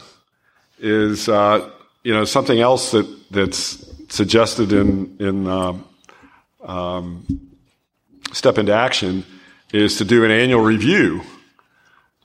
[0.79, 1.69] is, uh,
[2.03, 5.85] you know, something else that, that's suggested in, in um,
[6.63, 7.25] um,
[8.33, 9.23] Step into Action
[9.71, 11.21] is to do an annual review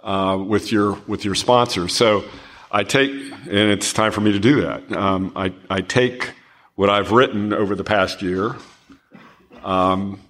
[0.02, 1.88] uh, with your with your sponsor.
[1.88, 2.24] So
[2.72, 4.92] I take, and it's time for me to do that.
[4.92, 6.32] Um, I, I take
[6.76, 8.54] what I've written over the past year,
[9.64, 10.20] um,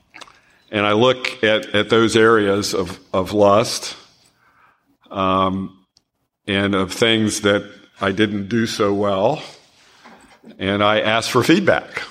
[0.71, 3.95] and I look at, at those areas of, of lust
[5.11, 5.85] um,
[6.47, 9.43] and of things that I didn't do so well,
[10.59, 12.03] and I ask for feedback.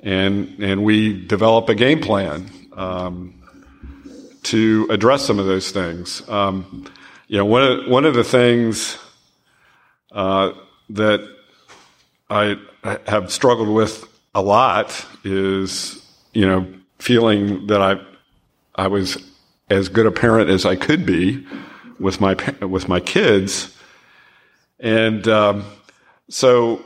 [0.00, 2.48] And, and we develop a game plan.
[2.72, 3.37] Um,
[4.44, 6.26] to address some of those things.
[6.28, 6.86] Um,
[7.26, 8.96] you know, one of, one of the things
[10.12, 10.52] uh,
[10.90, 11.20] that
[12.30, 12.56] I
[13.06, 16.66] have struggled with a lot is, you know,
[16.98, 18.00] feeling that I
[18.74, 19.18] I was
[19.70, 21.46] as good a parent as I could be
[21.98, 23.76] with my with my kids,
[24.78, 25.64] and um,
[26.28, 26.84] so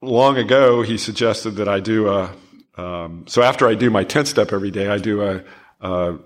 [0.00, 2.34] long ago he suggested that I do a.
[2.74, 5.44] Um, so after I do my tenth step every day, I do a
[5.82, 6.16] uh,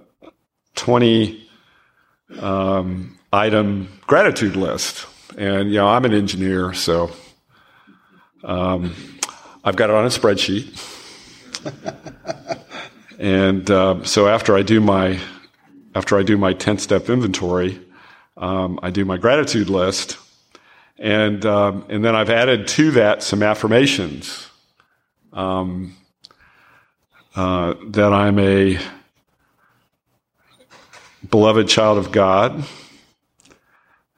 [0.76, 1.48] 20
[2.40, 5.06] um, item gratitude list.
[5.36, 7.10] And, you know, I'm an engineer, so
[8.44, 8.94] um,
[9.64, 10.82] I've got it on a spreadsheet.
[13.18, 15.18] and uh, so after I do my
[15.96, 17.80] after I do my 10 step inventory,
[18.36, 20.18] um, I do my gratitude list.
[20.98, 24.46] And, um, and then I've added to that some affirmations
[25.32, 25.96] um,
[27.34, 28.78] uh, that I'm a
[31.30, 32.64] beloved child of God,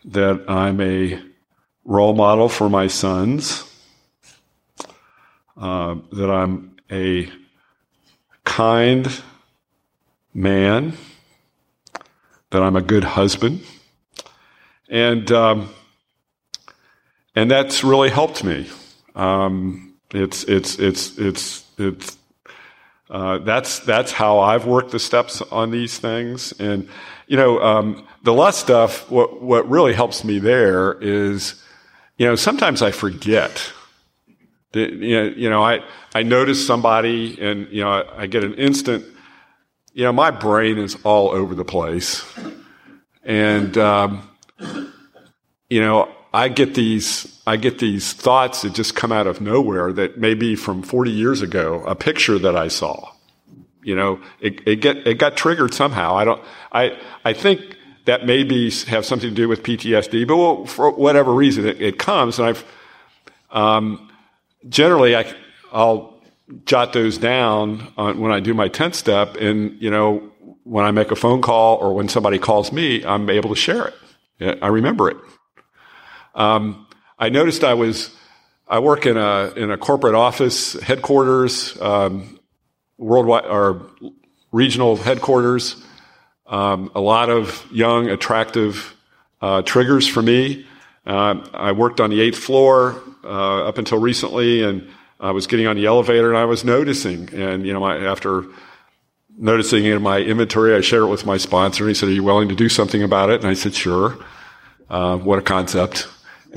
[0.05, 1.21] that I'm a
[1.85, 3.65] role model for my sons,
[5.57, 7.31] uh, that I'm a
[8.45, 9.23] kind
[10.35, 10.97] man,
[12.51, 13.63] that I'm a good husband,
[14.89, 15.71] and um,
[17.35, 18.69] and that's really helped me.
[19.15, 22.18] Um, it's it's it's it's it's
[23.11, 26.89] uh, that's that's how I've worked the steps on these things, and
[27.27, 29.11] you know um, the lust stuff.
[29.11, 31.63] What what really helps me there is,
[32.19, 33.73] you know, sometimes I forget.
[34.75, 35.83] You know, you know, I
[36.15, 39.05] I notice somebody, and you know, I, I get an instant.
[39.95, 42.23] You know, my brain is all over the place,
[43.25, 44.29] and um,
[45.71, 49.91] you know, I get these I get these thoughts that just come out of nowhere
[49.95, 53.11] that maybe from 40 years ago, a picture that I saw.
[53.83, 56.15] You know, it, it get it got triggered somehow.
[56.15, 56.43] I don't
[56.73, 57.61] I I think
[58.05, 62.39] that maybe have something to do with PTSD, but for whatever reason it, it comes,
[62.39, 62.65] and I've
[63.51, 64.11] um,
[64.69, 65.33] generally I
[65.73, 66.23] I'll
[66.67, 70.33] jot those down on, when I do my 10th step, and you know
[70.65, 73.95] when I make a phone call or when somebody calls me, I'm able to share
[74.39, 74.59] it.
[74.63, 75.17] I remember it.
[76.35, 76.85] um,
[77.19, 78.11] I noticed I was,
[78.69, 82.39] I work in a, in a corporate office headquarters, um,
[82.97, 83.91] worldwide or
[84.53, 85.83] regional headquarters.
[86.47, 88.97] Um, a lot of young, attractive
[89.41, 90.67] uh, triggers for me.
[91.05, 94.89] Uh, I worked on the eighth floor uh, up until recently, and
[95.19, 97.35] I was getting on the elevator, and I was noticing.
[97.35, 98.45] And you know, my, after
[99.37, 102.23] noticing in my inventory, I shared it with my sponsor, and he said, "Are you
[102.23, 104.17] willing to do something about it?" And I said, "Sure."
[104.89, 106.09] Uh, what a concept!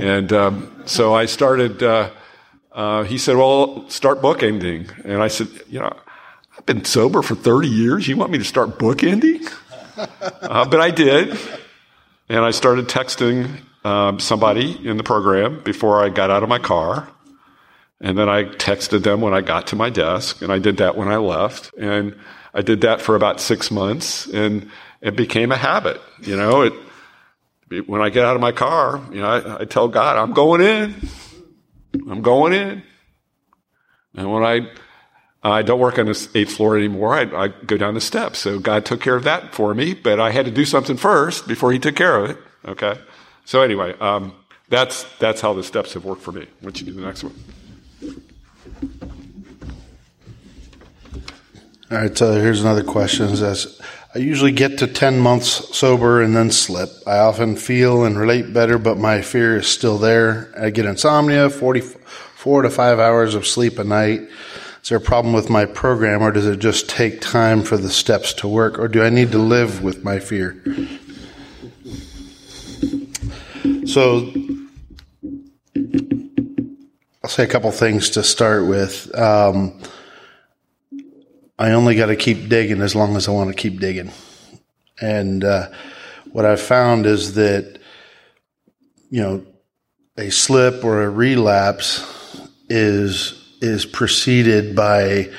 [0.02, 1.84] And um, so I started.
[1.84, 2.10] Uh,
[2.72, 5.96] uh, he said, "Well, start bookending," and I said, "You know,
[6.58, 8.08] I've been sober for 30 years.
[8.08, 9.52] You want me to start bookending?"
[9.98, 11.38] uh, but I did.
[12.30, 16.60] And I started texting um, somebody in the program before I got out of my
[16.60, 17.10] car.
[18.00, 20.42] And then I texted them when I got to my desk.
[20.42, 21.74] And I did that when I left.
[21.78, 22.16] And
[22.54, 24.28] I did that for about six months.
[24.28, 24.70] And
[25.02, 26.02] it became a habit.
[26.22, 26.74] You know, it,
[27.86, 30.62] when I get out of my car, you know, I, I tell God, I'm going
[30.62, 31.10] in.
[32.10, 32.84] I'm going in.
[34.16, 34.70] And when I
[35.44, 37.16] I don't work on the eighth floor anymore.
[37.16, 38.40] I, I, go down the steps.
[38.40, 41.48] So God took care of that for me, but I had to do something first
[41.48, 42.38] before He took care of it.
[42.66, 43.00] Okay.
[43.46, 44.34] So anyway, um,
[44.70, 46.42] that's that's how the steps have worked for me.
[46.42, 47.34] Why don't you do the next one?
[51.90, 52.16] All right.
[52.16, 53.28] So here's another question.
[54.14, 56.90] I usually get to 10 months sober and then slip.
[57.08, 60.54] I often feel and relate better, but my fear is still there.
[60.60, 64.20] I get insomnia, 44 to 5 hours of sleep a night.
[64.84, 67.90] Is there a problem with my program, or does it just take time for the
[67.90, 70.62] steps to work, or do I need to live with my fear?
[73.86, 74.34] So,
[77.24, 79.18] I'll say a couple things to start with.
[79.18, 79.80] Um,
[81.62, 84.12] I only got to keep digging as long as I want to keep digging.
[85.00, 85.70] And uh,
[86.32, 87.80] what I've found is that,
[89.12, 89.46] you know,
[90.18, 92.04] a slip or a relapse
[92.68, 95.32] is is preceded by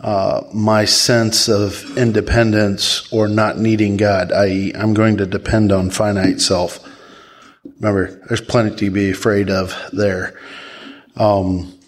[0.00, 5.90] uh, my sense of independence or not needing God, i.e., I'm going to depend on
[5.90, 6.80] finite self.
[7.78, 10.36] Remember, there's plenty to be afraid of there.
[11.14, 11.78] Um,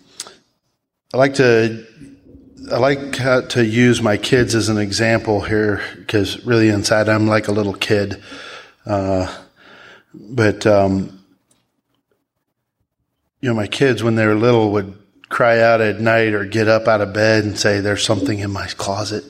[1.12, 1.84] I like to
[2.72, 3.12] I like
[3.50, 7.74] to use my kids as an example here because really inside I'm like a little
[7.74, 8.22] kid.
[8.86, 9.30] Uh,
[10.14, 11.22] but um,
[13.42, 14.98] you know, my kids when they were little would
[15.28, 18.50] cry out at night or get up out of bed and say, There's something in
[18.50, 19.24] my closet.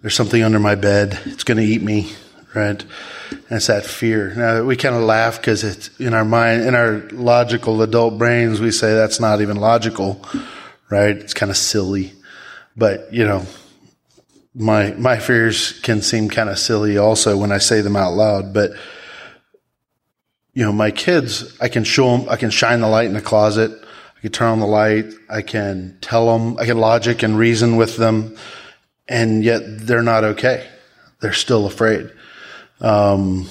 [0.00, 1.20] There's something under my bed.
[1.24, 2.12] It's going to eat me,
[2.52, 2.82] right?
[3.30, 4.34] And it's that fear.
[4.34, 8.60] Now, we kind of laugh because it's in our mind, in our logical adult brains,
[8.60, 10.20] we say that's not even logical,
[10.90, 11.16] right?
[11.16, 12.15] It's kind of silly.
[12.76, 13.46] But, you know,
[14.54, 18.52] my, my fears can seem kind of silly also when I say them out loud.
[18.52, 18.72] But,
[20.52, 23.20] you know, my kids, I can show them, I can shine the light in the
[23.20, 23.70] closet.
[24.16, 25.06] I can turn on the light.
[25.28, 28.36] I can tell them, I can logic and reason with them.
[29.08, 30.66] And yet they're not okay.
[31.20, 32.10] They're still afraid.
[32.80, 33.48] Um,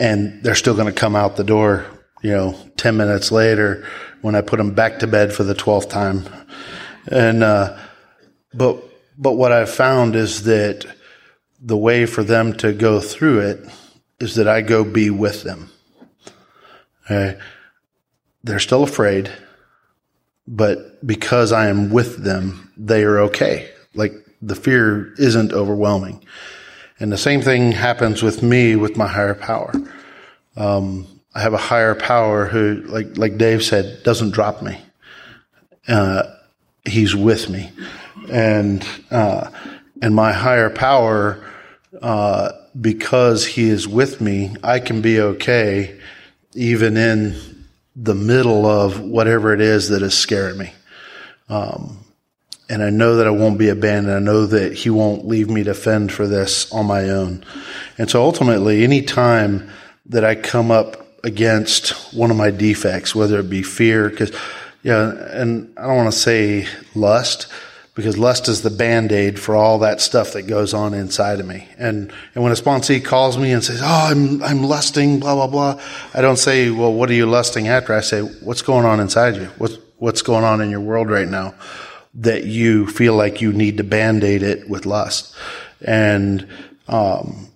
[0.00, 1.86] and they're still going to come out the door,
[2.22, 3.86] you know, 10 minutes later
[4.20, 6.24] when I put them back to bed for the 12th time.
[7.06, 7.78] And, uh,
[8.56, 8.82] but,
[9.18, 10.86] but what I've found is that
[11.60, 13.60] the way for them to go through it
[14.20, 15.70] is that I go be with them.
[17.04, 17.38] Okay.
[18.42, 19.30] They're still afraid
[20.46, 23.70] but because I am with them, they are okay.
[23.94, 26.24] Like the fear isn't overwhelming.
[27.00, 29.72] And the same thing happens with me with my higher power.
[30.56, 34.80] Um, I have a higher power who, like, like Dave said, doesn't drop me.
[35.88, 36.22] Uh,
[36.84, 37.70] he's with me.
[38.30, 39.50] And, uh,
[40.02, 41.44] and my higher power,
[42.02, 45.98] uh, because he is with me, I can be okay
[46.54, 47.64] even in
[47.96, 50.72] the middle of whatever it is that is scaring me.
[51.48, 52.04] Um,
[52.68, 54.16] and I know that I won't be abandoned.
[54.16, 57.44] I know that He won't leave me to fend for this on my own.
[57.98, 59.70] And so ultimately, any time
[60.06, 64.32] that I come up against one of my defects, whether it be fear, because,
[64.82, 67.48] yeah, and I don't want to say lust,
[67.94, 71.68] because lust is the band-aid for all that stuff that goes on inside of me.
[71.78, 75.46] And, and when a sponsee calls me and says, Oh, I'm, I'm lusting, blah, blah,
[75.46, 75.80] blah.
[76.12, 77.94] I don't say, well, what are you lusting after?
[77.94, 79.46] I say, what's going on inside you?
[79.58, 81.54] What's, what's going on in your world right now
[82.14, 85.34] that you feel like you need to band-aid it with lust?
[85.80, 86.48] And,
[86.88, 87.48] um,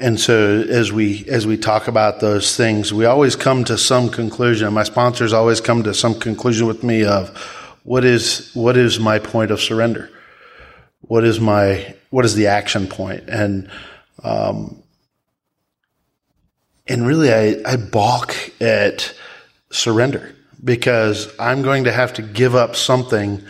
[0.00, 4.10] and so as we as we talk about those things, we always come to some
[4.10, 4.72] conclusion.
[4.74, 7.30] My sponsors always come to some conclusion with me of
[7.84, 10.10] what is what is my point of surrender?
[11.02, 13.28] What is my what is the action point?
[13.28, 13.70] And
[14.22, 14.82] um,
[16.86, 19.14] and really, I I balk at
[19.70, 23.42] surrender because I'm going to have to give up something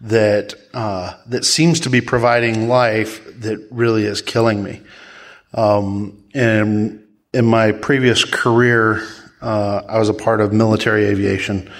[0.00, 4.80] that uh, that seems to be providing life that really is killing me.
[5.54, 9.06] Um, and in my previous career,
[9.42, 11.70] uh, I was a part of military aviation,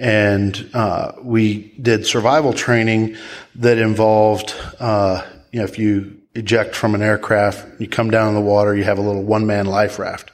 [0.00, 3.16] and uh, we did survival training
[3.56, 5.22] that involved, uh,
[5.52, 8.82] you know, if you eject from an aircraft, you come down in the water, you
[8.84, 10.30] have a little one man life raft.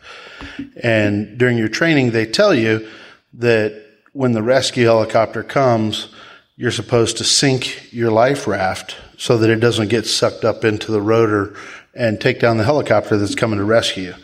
[0.83, 2.89] And during your training, they tell you
[3.35, 6.15] that when the rescue helicopter comes,
[6.55, 10.93] you're supposed to sink your life raft so that it doesn't get sucked up into
[10.93, 11.57] the rotor
[11.93, 14.15] and take down the helicopter that's coming to rescue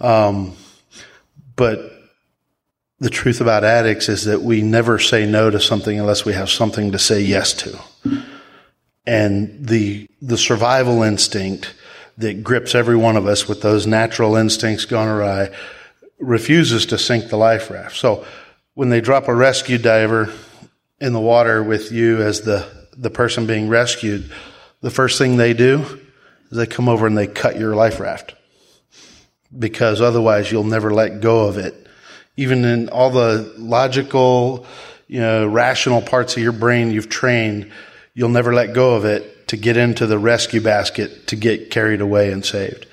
[0.00, 0.06] you.
[0.06, 0.56] Um,
[1.56, 1.97] but
[3.00, 6.50] the truth about addicts is that we never say no to something unless we have
[6.50, 7.78] something to say yes to.
[9.06, 11.74] And the, the survival instinct
[12.18, 15.50] that grips every one of us with those natural instincts gone awry
[16.18, 17.96] refuses to sink the life raft.
[17.96, 18.26] So
[18.74, 20.32] when they drop a rescue diver
[21.00, 24.30] in the water with you as the, the person being rescued,
[24.80, 26.00] the first thing they do
[26.50, 28.34] is they come over and they cut your life raft
[29.56, 31.87] because otherwise you'll never let go of it.
[32.38, 34.64] Even in all the logical,
[35.08, 37.70] you know, rational parts of your brain you've trained,
[38.14, 42.00] you'll never let go of it to get into the rescue basket to get carried
[42.00, 42.86] away and saved.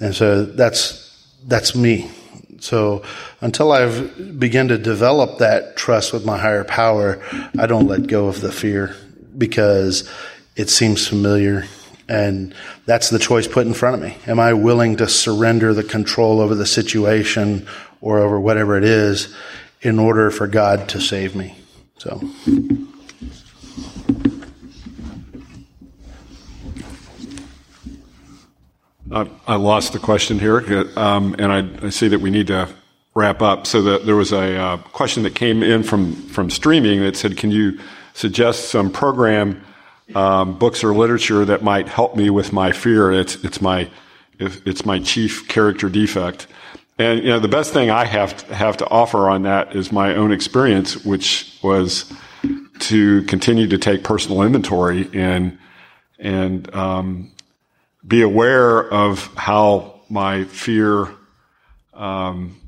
[0.00, 2.10] And so that's, that's me.
[2.58, 3.04] So
[3.40, 7.22] until I've begun to develop that trust with my higher power,
[7.58, 8.96] I don't let go of the fear
[9.38, 10.08] because
[10.56, 11.66] it seems familiar.
[12.08, 12.52] And
[12.86, 14.16] that's the choice put in front of me.
[14.26, 17.68] Am I willing to surrender the control over the situation
[18.02, 19.34] or over whatever it is
[19.80, 21.56] in order for God to save me?
[21.96, 22.20] So.
[29.46, 32.68] I, lost the question here, um, and I, I, see that we need to
[33.14, 33.66] wrap up.
[33.66, 37.36] So the, there was a uh, question that came in from from streaming that said,
[37.36, 37.78] "Can you
[38.14, 39.62] suggest some program
[40.14, 43.12] um, books or literature that might help me with my fear?
[43.12, 43.90] It's it's my
[44.38, 46.46] it's my chief character defect."
[47.02, 49.90] And you know, the best thing I have to, have to offer on that is
[49.90, 52.12] my own experience, which was
[52.78, 55.58] to continue to take personal inventory and
[56.20, 57.32] and um,
[58.06, 61.08] be aware of how my fear
[61.92, 62.60] um,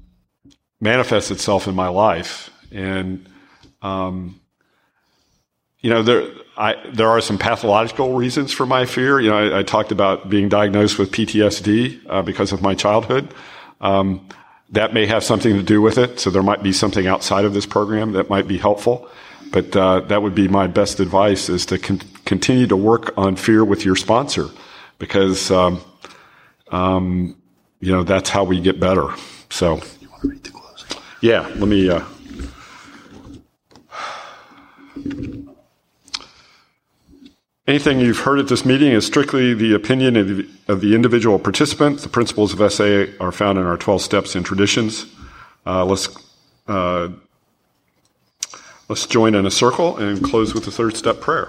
[0.80, 2.50] manifests itself in my life.
[2.72, 3.28] And,
[3.82, 4.40] um,
[5.80, 9.20] you know, there, I, there are some pathological reasons for my fear.
[9.20, 13.32] You know, I, I talked about being diagnosed with PTSD uh, because of my childhood.
[13.84, 14.28] Um,
[14.70, 16.18] that may have something to do with it.
[16.18, 19.08] So there might be something outside of this program that might be helpful.
[19.52, 23.36] But uh, that would be my best advice: is to con- continue to work on
[23.36, 24.48] fear with your sponsor
[24.98, 25.80] because um,
[26.72, 27.36] um,
[27.78, 29.10] you know that's how we get better.
[29.50, 29.80] So,
[31.20, 31.88] yeah, let me.
[31.88, 32.04] Uh,
[37.66, 41.38] Anything you've heard at this meeting is strictly the opinion of the, of the individual
[41.38, 42.00] participant.
[42.00, 45.06] The principles of SA are found in our 12 steps and traditions.
[45.64, 46.14] Uh, let's
[46.68, 47.08] uh,
[48.90, 51.48] let's join in a circle and close with the third step prayer.